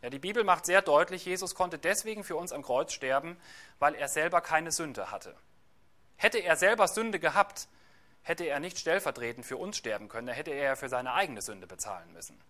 [0.00, 3.36] Ja, die Bibel macht sehr deutlich, Jesus konnte deswegen für uns am Kreuz sterben,
[3.80, 5.34] weil er selber keine Sünde hatte.
[6.16, 7.66] Hätte er selber Sünde gehabt,
[8.22, 11.66] hätte er nicht stellvertretend für uns sterben können, da hätte er für seine eigene Sünde
[11.66, 12.40] bezahlen müssen.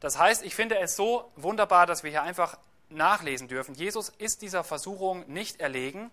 [0.00, 2.58] Das heißt, ich finde es so wunderbar, dass wir hier einfach
[2.90, 3.74] nachlesen dürfen.
[3.74, 6.10] Jesus ist dieser Versuchung nicht erlegen.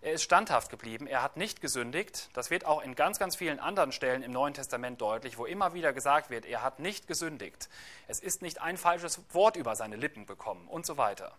[0.00, 2.30] Er ist standhaft geblieben, er hat nicht gesündigt.
[2.32, 5.74] Das wird auch in ganz, ganz vielen anderen Stellen im Neuen Testament deutlich, wo immer
[5.74, 7.68] wieder gesagt wird, er hat nicht gesündigt.
[8.06, 11.32] Es ist nicht ein falsches Wort über seine Lippen bekommen und so weiter.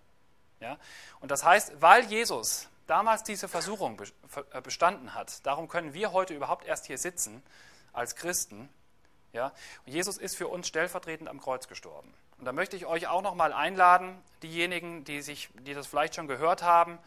[0.59, 0.77] Ja?
[1.21, 4.01] Und das heißt, weil Jesus damals diese Versuchung
[4.51, 7.41] äh, bestanden hat, darum können wir heute überhaupt erst hier sitzen
[7.93, 8.67] als Christen.
[9.31, 9.53] Ja?
[9.85, 12.13] Und Jesus ist für uns stellvertretend am Kreuz gestorben.
[12.39, 16.15] Und da möchte ich euch auch noch mal einladen, diejenigen, die, sich, die das vielleicht
[16.15, 16.97] schon gehört haben,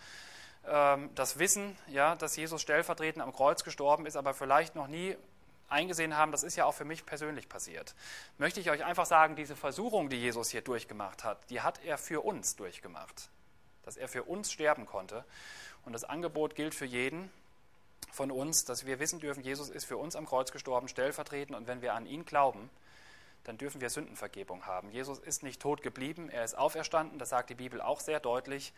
[0.67, 5.17] ähm, das Wissen, ja, dass Jesus stellvertretend am Kreuz gestorben ist, aber vielleicht noch nie
[5.69, 7.95] eingesehen haben, das ist ja auch für mich persönlich passiert,
[8.37, 11.97] möchte ich euch einfach sagen, diese Versuchung, die Jesus hier durchgemacht hat, die hat er
[11.97, 13.31] für uns durchgemacht.
[13.85, 15.25] Dass er für uns sterben konnte.
[15.85, 17.33] Und das Angebot gilt für jeden
[18.13, 21.57] von uns, dass wir wissen dürfen, Jesus ist für uns am Kreuz gestorben, stellvertretend.
[21.57, 22.71] Und wenn wir an ihn glauben,
[23.45, 24.91] dann dürfen wir Sündenvergebung haben.
[24.91, 28.73] Jesus ist nicht tot geblieben, er ist auferstanden, das sagt die Bibel auch sehr deutlich.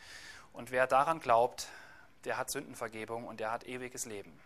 [0.53, 1.69] Und wer daran glaubt,
[2.25, 4.39] der hat Sündenvergebung und der hat ewiges Leben.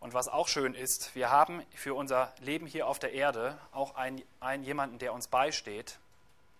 [0.00, 3.96] Und was auch schön ist, wir haben für unser Leben hier auf der Erde auch
[3.96, 5.98] einen, einen jemanden, der uns beisteht,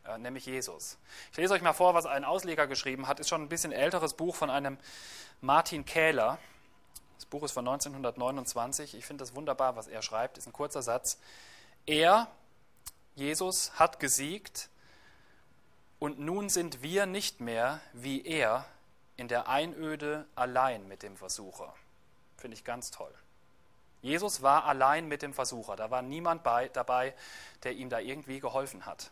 [0.06, 0.98] äh, nämlich Jesus.
[1.30, 3.20] Ich lese euch mal vor, was ein Ausleger geschrieben hat.
[3.20, 4.76] Ist schon ein bisschen älteres Buch von einem
[5.40, 6.38] Martin Kähler.
[7.16, 8.94] Das Buch ist von 1929.
[8.94, 10.38] Ich finde das wunderbar, was er schreibt.
[10.38, 11.18] Ist ein kurzer Satz.
[11.88, 12.28] Er,
[13.14, 14.68] Jesus, hat gesiegt
[15.98, 18.66] und nun sind wir nicht mehr wie er
[19.16, 21.72] in der Einöde allein mit dem Versucher.
[22.36, 23.12] Finde ich ganz toll.
[24.02, 25.76] Jesus war allein mit dem Versucher.
[25.76, 27.14] Da war niemand bei, dabei,
[27.62, 29.10] der ihm da irgendwie geholfen hat.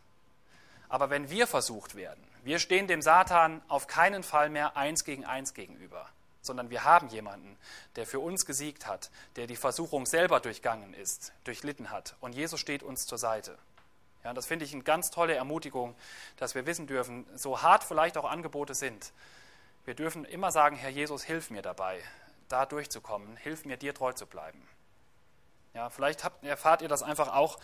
[0.90, 5.24] Aber wenn wir versucht werden, wir stehen dem Satan auf keinen Fall mehr eins gegen
[5.24, 6.10] eins gegenüber,
[6.46, 7.56] sondern wir haben jemanden,
[7.96, 12.16] der für uns gesiegt hat, der die Versuchung selber durchgangen ist, durchlitten hat.
[12.20, 13.58] Und Jesus steht uns zur Seite.
[14.24, 15.94] Ja, das finde ich eine ganz tolle Ermutigung,
[16.36, 19.12] dass wir wissen dürfen, so hart vielleicht auch Angebote sind,
[19.86, 22.02] wir dürfen immer sagen, Herr Jesus, hilf mir dabei,
[22.48, 24.60] da durchzukommen, hilf mir, dir treu zu bleiben.
[25.74, 27.60] Ja, vielleicht habt, erfahrt ihr das einfach auch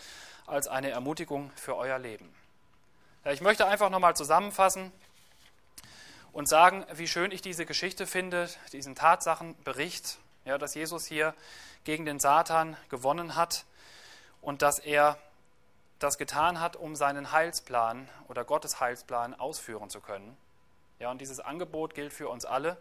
[0.47, 2.33] als eine Ermutigung für euer Leben.
[3.25, 4.93] Ja, ich möchte einfach nochmal zusammenfassen
[6.33, 11.33] und sagen, wie schön ich diese Geschichte finde, diesen Tatsachenbericht, ja, dass Jesus hier
[11.83, 13.65] gegen den Satan gewonnen hat
[14.41, 15.17] und dass er
[15.99, 20.35] das getan hat, um seinen Heilsplan oder Gottes Heilsplan ausführen zu können.
[20.99, 22.77] Ja, und dieses Angebot gilt für uns alle.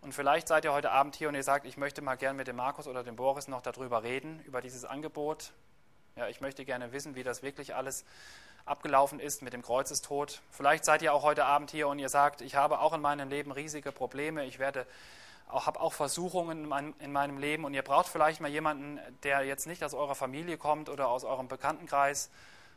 [0.00, 2.48] Und vielleicht seid ihr heute Abend hier und ihr sagt, ich möchte mal gern mit
[2.48, 5.52] dem Markus oder dem Boris noch darüber reden, über dieses Angebot.
[6.16, 8.04] Ja, ich möchte gerne wissen, wie das wirklich alles
[8.66, 10.42] abgelaufen ist mit dem Kreuzestod.
[10.50, 13.28] Vielleicht seid ihr auch heute Abend hier und ihr sagt, ich habe auch in meinem
[13.28, 14.44] Leben riesige Probleme.
[14.44, 14.86] Ich werde
[15.48, 18.98] auch, habe auch Versuchungen in meinem, in meinem Leben und ihr braucht vielleicht mal jemanden,
[19.22, 22.30] der jetzt nicht aus eurer Familie kommt oder aus eurem Bekanntenkreis,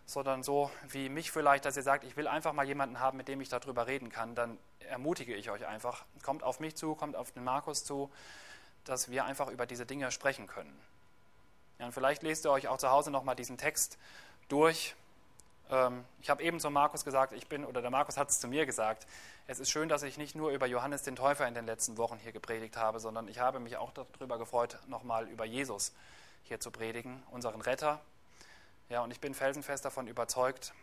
[0.06, 3.28] sondern so wie mich vielleicht, dass ihr sagt, ich will einfach mal jemanden haben, mit
[3.28, 7.16] dem ich darüber reden kann, dann ermutige ich euch einfach, kommt auf mich zu, kommt
[7.16, 8.12] auf den Markus zu,
[8.86, 10.76] dass wir einfach über diese Dinge sprechen können.
[11.80, 13.98] Ja, und vielleicht lest ihr euch auch zu Hause nochmal diesen Text
[14.50, 14.96] durch.
[15.70, 18.48] Ähm, ich habe eben zu Markus gesagt, ich bin, oder der Markus hat es zu
[18.48, 19.06] mir gesagt,
[19.48, 22.18] es ist schön, dass ich nicht nur über Johannes den Täufer in den letzten Wochen
[22.18, 25.94] hier gepredigt habe, sondern ich habe mich auch darüber gefreut, nochmal über Jesus
[26.44, 28.00] hier zu predigen, unseren Retter.
[28.90, 30.74] Ja, und ich bin felsenfest davon überzeugt,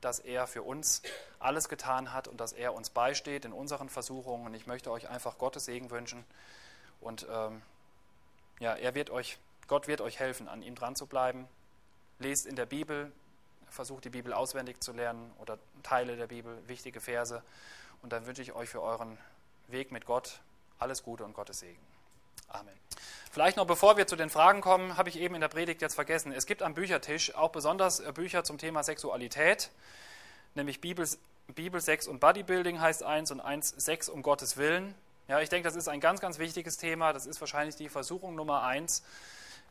[0.00, 1.02] dass er für uns
[1.38, 4.46] alles getan hat und dass er uns beisteht in unseren Versuchungen.
[4.46, 6.24] Und ich möchte euch einfach Gottes Segen wünschen.
[7.00, 7.62] Und ähm,
[8.58, 11.48] ja, er wird euch, Gott wird euch helfen, an ihm dran zu bleiben.
[12.18, 13.12] Lest in der Bibel,
[13.74, 17.42] versucht die Bibel auswendig zu lernen oder Teile der Bibel, wichtige Verse.
[18.02, 19.18] Und dann wünsche ich euch für euren
[19.68, 20.40] Weg mit Gott
[20.78, 21.80] alles Gute und Gottes Segen.
[22.48, 22.74] Amen.
[23.30, 25.94] Vielleicht noch bevor wir zu den Fragen kommen, habe ich eben in der Predigt jetzt
[25.94, 26.32] vergessen.
[26.32, 29.70] Es gibt am Büchertisch auch besonders äh, Bücher zum Thema Sexualität,
[30.54, 31.08] nämlich Bibel,
[31.48, 34.94] Bibel Sex und Bodybuilding heißt eins und eins Sex um Gottes Willen.
[35.26, 37.12] Ja, ich denke, das ist ein ganz, ganz wichtiges Thema.
[37.12, 39.02] Das ist wahrscheinlich die Versuchung Nummer eins.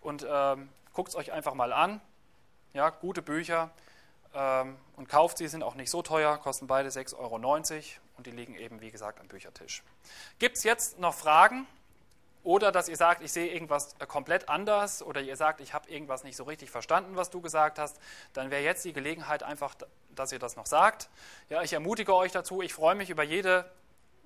[0.01, 2.01] Und ähm, guckt es euch einfach mal an.
[2.73, 3.69] Ja, gute Bücher
[4.33, 7.35] ähm, und kauft sie, sind auch nicht so teuer, kosten beide 6,90 Euro
[8.17, 9.83] und die liegen eben, wie gesagt, am Büchertisch.
[10.39, 11.67] Gibt es jetzt noch Fragen?
[12.43, 15.89] Oder dass ihr sagt, ich sehe irgendwas äh, komplett anders oder ihr sagt, ich habe
[15.89, 17.97] irgendwas nicht so richtig verstanden, was du gesagt hast,
[18.33, 19.75] dann wäre jetzt die Gelegenheit einfach,
[20.13, 21.09] dass ihr das noch sagt.
[21.49, 23.71] Ja, ich ermutige euch dazu, ich freue mich über jede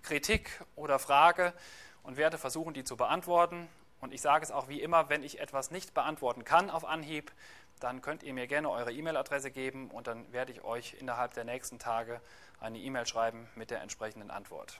[0.02, 1.54] Kritik oder Frage
[2.02, 3.70] und werde versuchen, die zu beantworten.
[4.00, 7.32] Und ich sage es auch wie immer, wenn ich etwas nicht beantworten kann auf Anhieb,
[7.80, 11.44] dann könnt ihr mir gerne eure E-Mail-Adresse geben und dann werde ich euch innerhalb der
[11.44, 12.22] nächsten Tage
[12.60, 14.80] eine E-Mail schreiben mit der entsprechenden Antwort.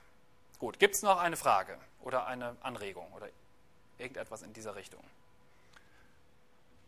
[0.58, 3.28] Gut, gibt es noch eine Frage oder eine Anregung oder
[3.98, 5.02] irgendetwas in dieser Richtung?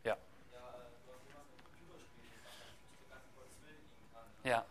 [0.04, 0.16] Ja.
[4.42, 4.64] Ja.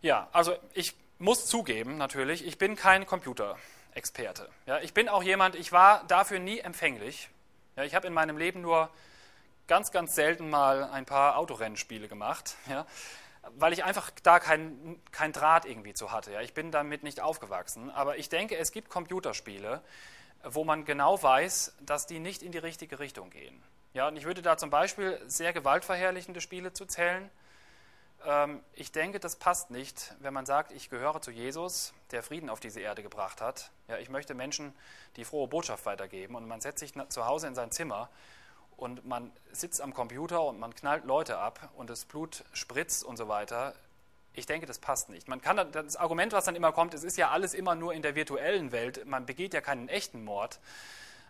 [0.00, 4.48] Ja, also ich muss zugeben, natürlich, ich bin kein Computerexperte.
[4.66, 7.30] Ja, ich bin auch jemand, ich war dafür nie empfänglich.
[7.76, 8.90] Ja, ich habe in meinem Leben nur
[9.66, 12.86] ganz, ganz selten mal ein paar Autorennspiele gemacht, ja,
[13.56, 16.32] weil ich einfach da kein, kein Draht irgendwie zu hatte.
[16.32, 16.40] Ja.
[16.42, 17.90] Ich bin damit nicht aufgewachsen.
[17.90, 19.82] Aber ich denke, es gibt Computerspiele,
[20.44, 23.62] wo man genau weiß, dass die nicht in die richtige Richtung gehen.
[23.94, 27.30] Ja, und ich würde da zum Beispiel sehr gewaltverherrlichende Spiele zu zählen
[28.74, 32.60] ich denke, das passt nicht, wenn man sagt, ich gehöre zu Jesus, der Frieden auf
[32.60, 33.70] diese Erde gebracht hat.
[33.88, 34.74] Ja, ich möchte Menschen
[35.16, 38.08] die frohe Botschaft weitergeben und man setzt sich zu Hause in sein Zimmer
[38.76, 43.16] und man sitzt am Computer und man knallt Leute ab und das Blut spritzt und
[43.16, 43.74] so weiter.
[44.34, 45.28] Ich denke, das passt nicht.
[45.28, 48.02] Man kann das Argument, was dann immer kommt, es ist ja alles immer nur in
[48.02, 49.06] der virtuellen Welt.
[49.06, 50.58] Man begeht ja keinen echten Mord.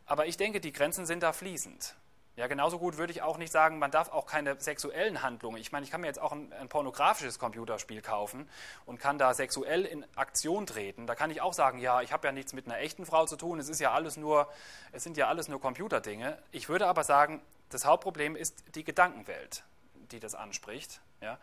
[0.07, 1.95] Aber ich denke, die Grenzen sind da fließend.
[2.35, 5.59] Ja, genauso gut würde ich auch nicht sagen, man darf auch keine sexuellen Handlungen.
[5.59, 8.49] Ich meine, ich kann mir jetzt auch ein, ein, pornografisches Computerspiel kaufen
[8.87, 11.07] und kann da sexuell in Aktion treten.
[11.07, 13.37] Da kann ich auch sagen, ja, ich habe ja nichts mit einer echten Frau zu
[13.37, 13.59] tun.
[13.59, 14.49] Es ist ja alles nur,
[14.93, 16.39] es sind ja alles nur Computerdinge.
[16.53, 19.63] Ich würde aber sagen, das Hauptproblem ist die Gedankenwelt,
[20.11, 21.03] die das anspricht.
[21.21, 21.39] Ja?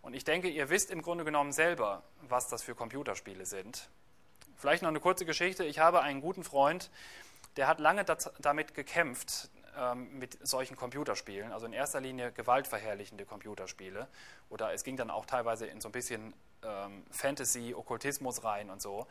[0.00, 3.90] Und ich denke, ihr wisst im Grunde genommen selber, was das für Computerspiele sind.
[4.56, 5.64] Vielleicht noch eine kurze Geschichte.
[5.64, 6.90] Ich habe einen guten Freund,
[7.56, 8.04] der hat lange
[8.38, 14.08] damit gekämpft, ähm, mit solchen Computerspielen, also in erster Linie gewaltverherrlichende Computerspiele.
[14.50, 18.82] Oder es ging dann auch teilweise in so ein bisschen ähm, Fantasy, Okkultismus rein und
[18.82, 19.06] so.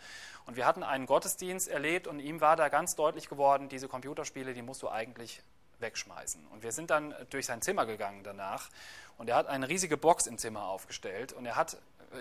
[0.45, 4.53] Und wir hatten einen Gottesdienst erlebt und ihm war da ganz deutlich geworden, diese Computerspiele,
[4.53, 5.41] die musst du eigentlich
[5.79, 6.47] wegschmeißen.
[6.47, 8.69] Und wir sind dann durch sein Zimmer gegangen danach
[9.17, 11.77] und er hat eine riesige Box im Zimmer aufgestellt und er hat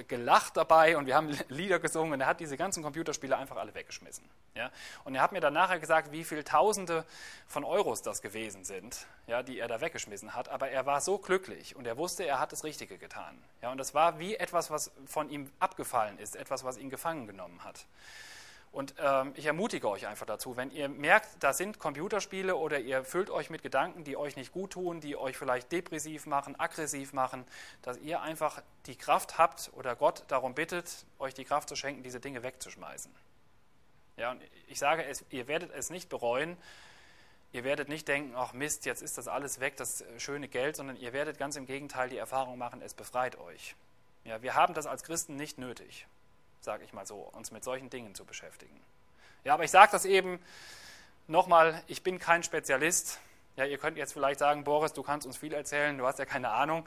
[0.08, 3.74] gelacht dabei und wir haben Lieder gesungen und er hat diese ganzen Computerspiele einfach alle
[3.74, 4.24] weggeschmissen.
[4.54, 4.70] Ja?
[5.04, 7.04] Und er hat mir dann nachher gesagt, wie viele Tausende
[7.46, 10.48] von Euros das gewesen sind, ja, die er da weggeschmissen hat.
[10.48, 13.42] Aber er war so glücklich und er wusste, er hat das Richtige getan.
[13.62, 13.70] Ja?
[13.70, 17.64] Und das war wie etwas, was von ihm abgefallen ist, etwas, was ihn gefangen genommen
[17.64, 17.86] hat.
[18.72, 23.04] Und ähm, ich ermutige euch einfach dazu, wenn ihr merkt, da sind Computerspiele oder ihr
[23.04, 27.12] füllt euch mit Gedanken, die euch nicht gut tun, die euch vielleicht depressiv machen, aggressiv
[27.12, 27.44] machen,
[27.82, 32.04] dass ihr einfach die Kraft habt oder Gott darum bittet, euch die Kraft zu schenken,
[32.04, 33.12] diese Dinge wegzuschmeißen.
[34.16, 36.56] Ja, und ich sage, es, ihr werdet es nicht bereuen,
[37.50, 40.96] ihr werdet nicht denken, ach Mist, jetzt ist das alles weg, das schöne Geld, sondern
[40.96, 43.74] ihr werdet ganz im Gegenteil die Erfahrung machen, es befreit euch.
[44.22, 46.06] Ja, wir haben das als Christen nicht nötig
[46.60, 48.80] sage ich mal so, uns mit solchen Dingen zu beschäftigen.
[49.44, 50.38] Ja, aber ich sage das eben
[51.26, 53.18] nochmal, ich bin kein Spezialist.
[53.56, 56.24] Ja, ihr könnt jetzt vielleicht sagen, Boris, du kannst uns viel erzählen, du hast ja
[56.24, 56.86] keine Ahnung.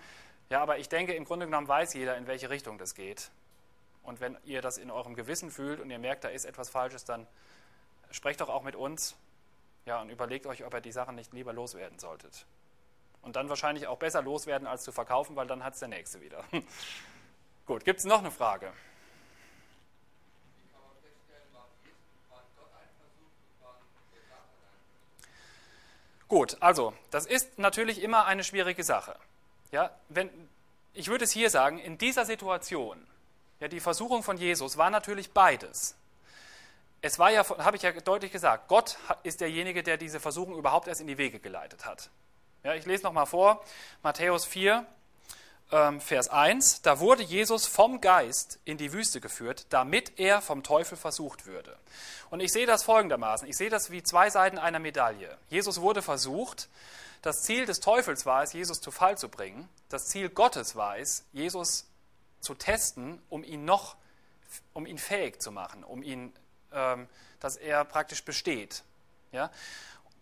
[0.49, 3.31] Ja, aber ich denke, im Grunde genommen weiß jeder, in welche Richtung das geht.
[4.03, 7.05] Und wenn ihr das in eurem Gewissen fühlt und ihr merkt, da ist etwas Falsches,
[7.05, 7.25] dann
[8.11, 9.15] sprecht doch auch mit uns
[9.85, 12.45] ja, und überlegt euch, ob ihr die Sachen nicht lieber loswerden solltet.
[13.21, 16.21] Und dann wahrscheinlich auch besser loswerden, als zu verkaufen, weil dann hat es der Nächste
[16.21, 16.43] wieder.
[17.65, 18.73] Gut, gibt es noch eine Frage?
[26.27, 29.15] Gut, also, das ist natürlich immer eine schwierige Sache.
[29.71, 30.29] Ja, wenn,
[30.93, 33.05] ich würde es hier sagen, in dieser Situation,
[33.59, 35.95] ja, die Versuchung von Jesus war natürlich beides.
[37.01, 40.87] Es war ja, habe ich ja deutlich gesagt, Gott ist derjenige, der diese Versuchung überhaupt
[40.87, 42.09] erst in die Wege geleitet hat.
[42.63, 43.63] Ja, ich lese nochmal vor,
[44.03, 44.85] Matthäus 4,
[45.73, 50.61] ähm, Vers 1, da wurde Jesus vom Geist in die Wüste geführt, damit er vom
[50.61, 51.75] Teufel versucht würde.
[52.29, 55.35] Und ich sehe das folgendermaßen, ich sehe das wie zwei Seiten einer Medaille.
[55.49, 56.69] Jesus wurde versucht,
[57.23, 60.99] das Ziel des Teufels war es, Jesus zu Fall zu bringen, das Ziel Gottes war
[60.99, 61.87] es, Jesus
[62.39, 63.95] zu testen, um ihn noch,
[64.73, 66.33] um ihn fähig zu machen, um ihn,
[66.71, 67.07] ähm,
[67.39, 68.83] dass er praktisch besteht.
[69.31, 69.49] Ja?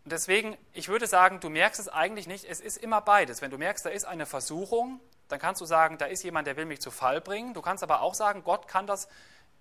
[0.06, 3.42] deswegen, ich würde sagen, du merkst es eigentlich nicht, es ist immer beides.
[3.42, 5.00] Wenn du merkst, da ist eine Versuchung,
[5.32, 7.54] dann kannst du sagen, da ist jemand, der will mich zu Fall bringen.
[7.54, 9.08] Du kannst aber auch sagen, Gott kann das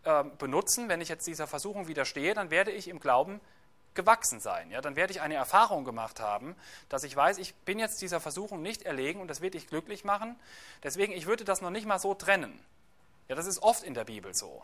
[0.05, 0.89] äh, benutzen.
[0.89, 3.41] Wenn ich jetzt dieser Versuchung widerstehe, dann werde ich im Glauben
[3.95, 4.71] gewachsen sein.
[4.71, 4.81] Ja?
[4.81, 6.57] Dann werde ich eine Erfahrung gemacht haben,
[6.89, 10.05] dass ich weiß, ich bin jetzt dieser Versuchung nicht erlegen und das wird dich glücklich
[10.05, 10.39] machen.
[10.83, 12.59] Deswegen, ich würde das noch nicht mal so trennen.
[13.29, 14.63] Ja, das ist oft in der Bibel so.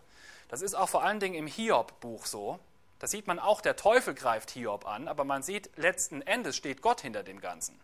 [0.49, 2.59] Das ist auch vor allen Dingen im Hiob-Buch so.
[2.99, 6.83] Da sieht man auch, der Teufel greift Hiob an, aber man sieht, letzten Endes steht
[6.83, 7.79] Gott hinter dem Ganzen.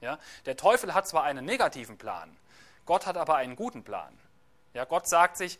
[0.00, 0.18] Ja?
[0.46, 2.34] Der Teufel hat zwar einen negativen Plan,
[2.86, 4.18] Gott hat aber einen guten Plan.
[4.74, 5.58] Ja, Gott sagt sich,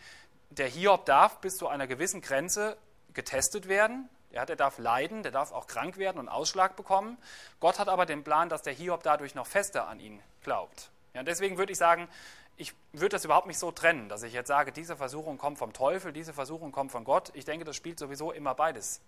[0.51, 2.77] der Hiob darf bis zu einer gewissen Grenze
[3.12, 4.09] getestet werden.
[4.31, 7.18] Ja, der darf leiden, der darf auch krank werden und Ausschlag bekommen.
[7.61, 10.91] Gott hat aber den Plan, dass der Hiob dadurch noch fester an ihn glaubt.
[11.14, 12.09] Ja, deswegen würde ich sagen,
[12.57, 15.72] ich würde das überhaupt nicht so trennen, dass ich jetzt sage, diese Versuchung kommt vom
[15.72, 17.31] Teufel, diese Versuchung kommt von Gott.
[17.35, 19.01] Ich denke, das spielt sowieso immer beides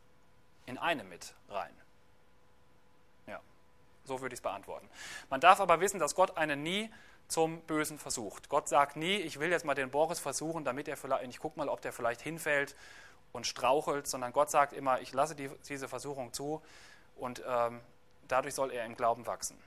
[0.66, 1.74] in einem mit rein.
[3.26, 3.40] Ja,
[4.04, 4.88] so würde ich es beantworten.
[5.30, 6.90] Man darf aber wissen, dass Gott einen nie
[7.28, 8.48] zum Bösen versucht.
[8.48, 11.58] Gott sagt nie, ich will jetzt mal den Boris versuchen, damit er vielleicht, ich gucke
[11.58, 12.76] mal, ob der vielleicht hinfällt
[13.32, 16.62] und strauchelt, sondern Gott sagt immer, ich lasse die, diese Versuchung zu
[17.16, 17.80] und ähm,
[18.28, 19.58] dadurch soll er im Glauben wachsen.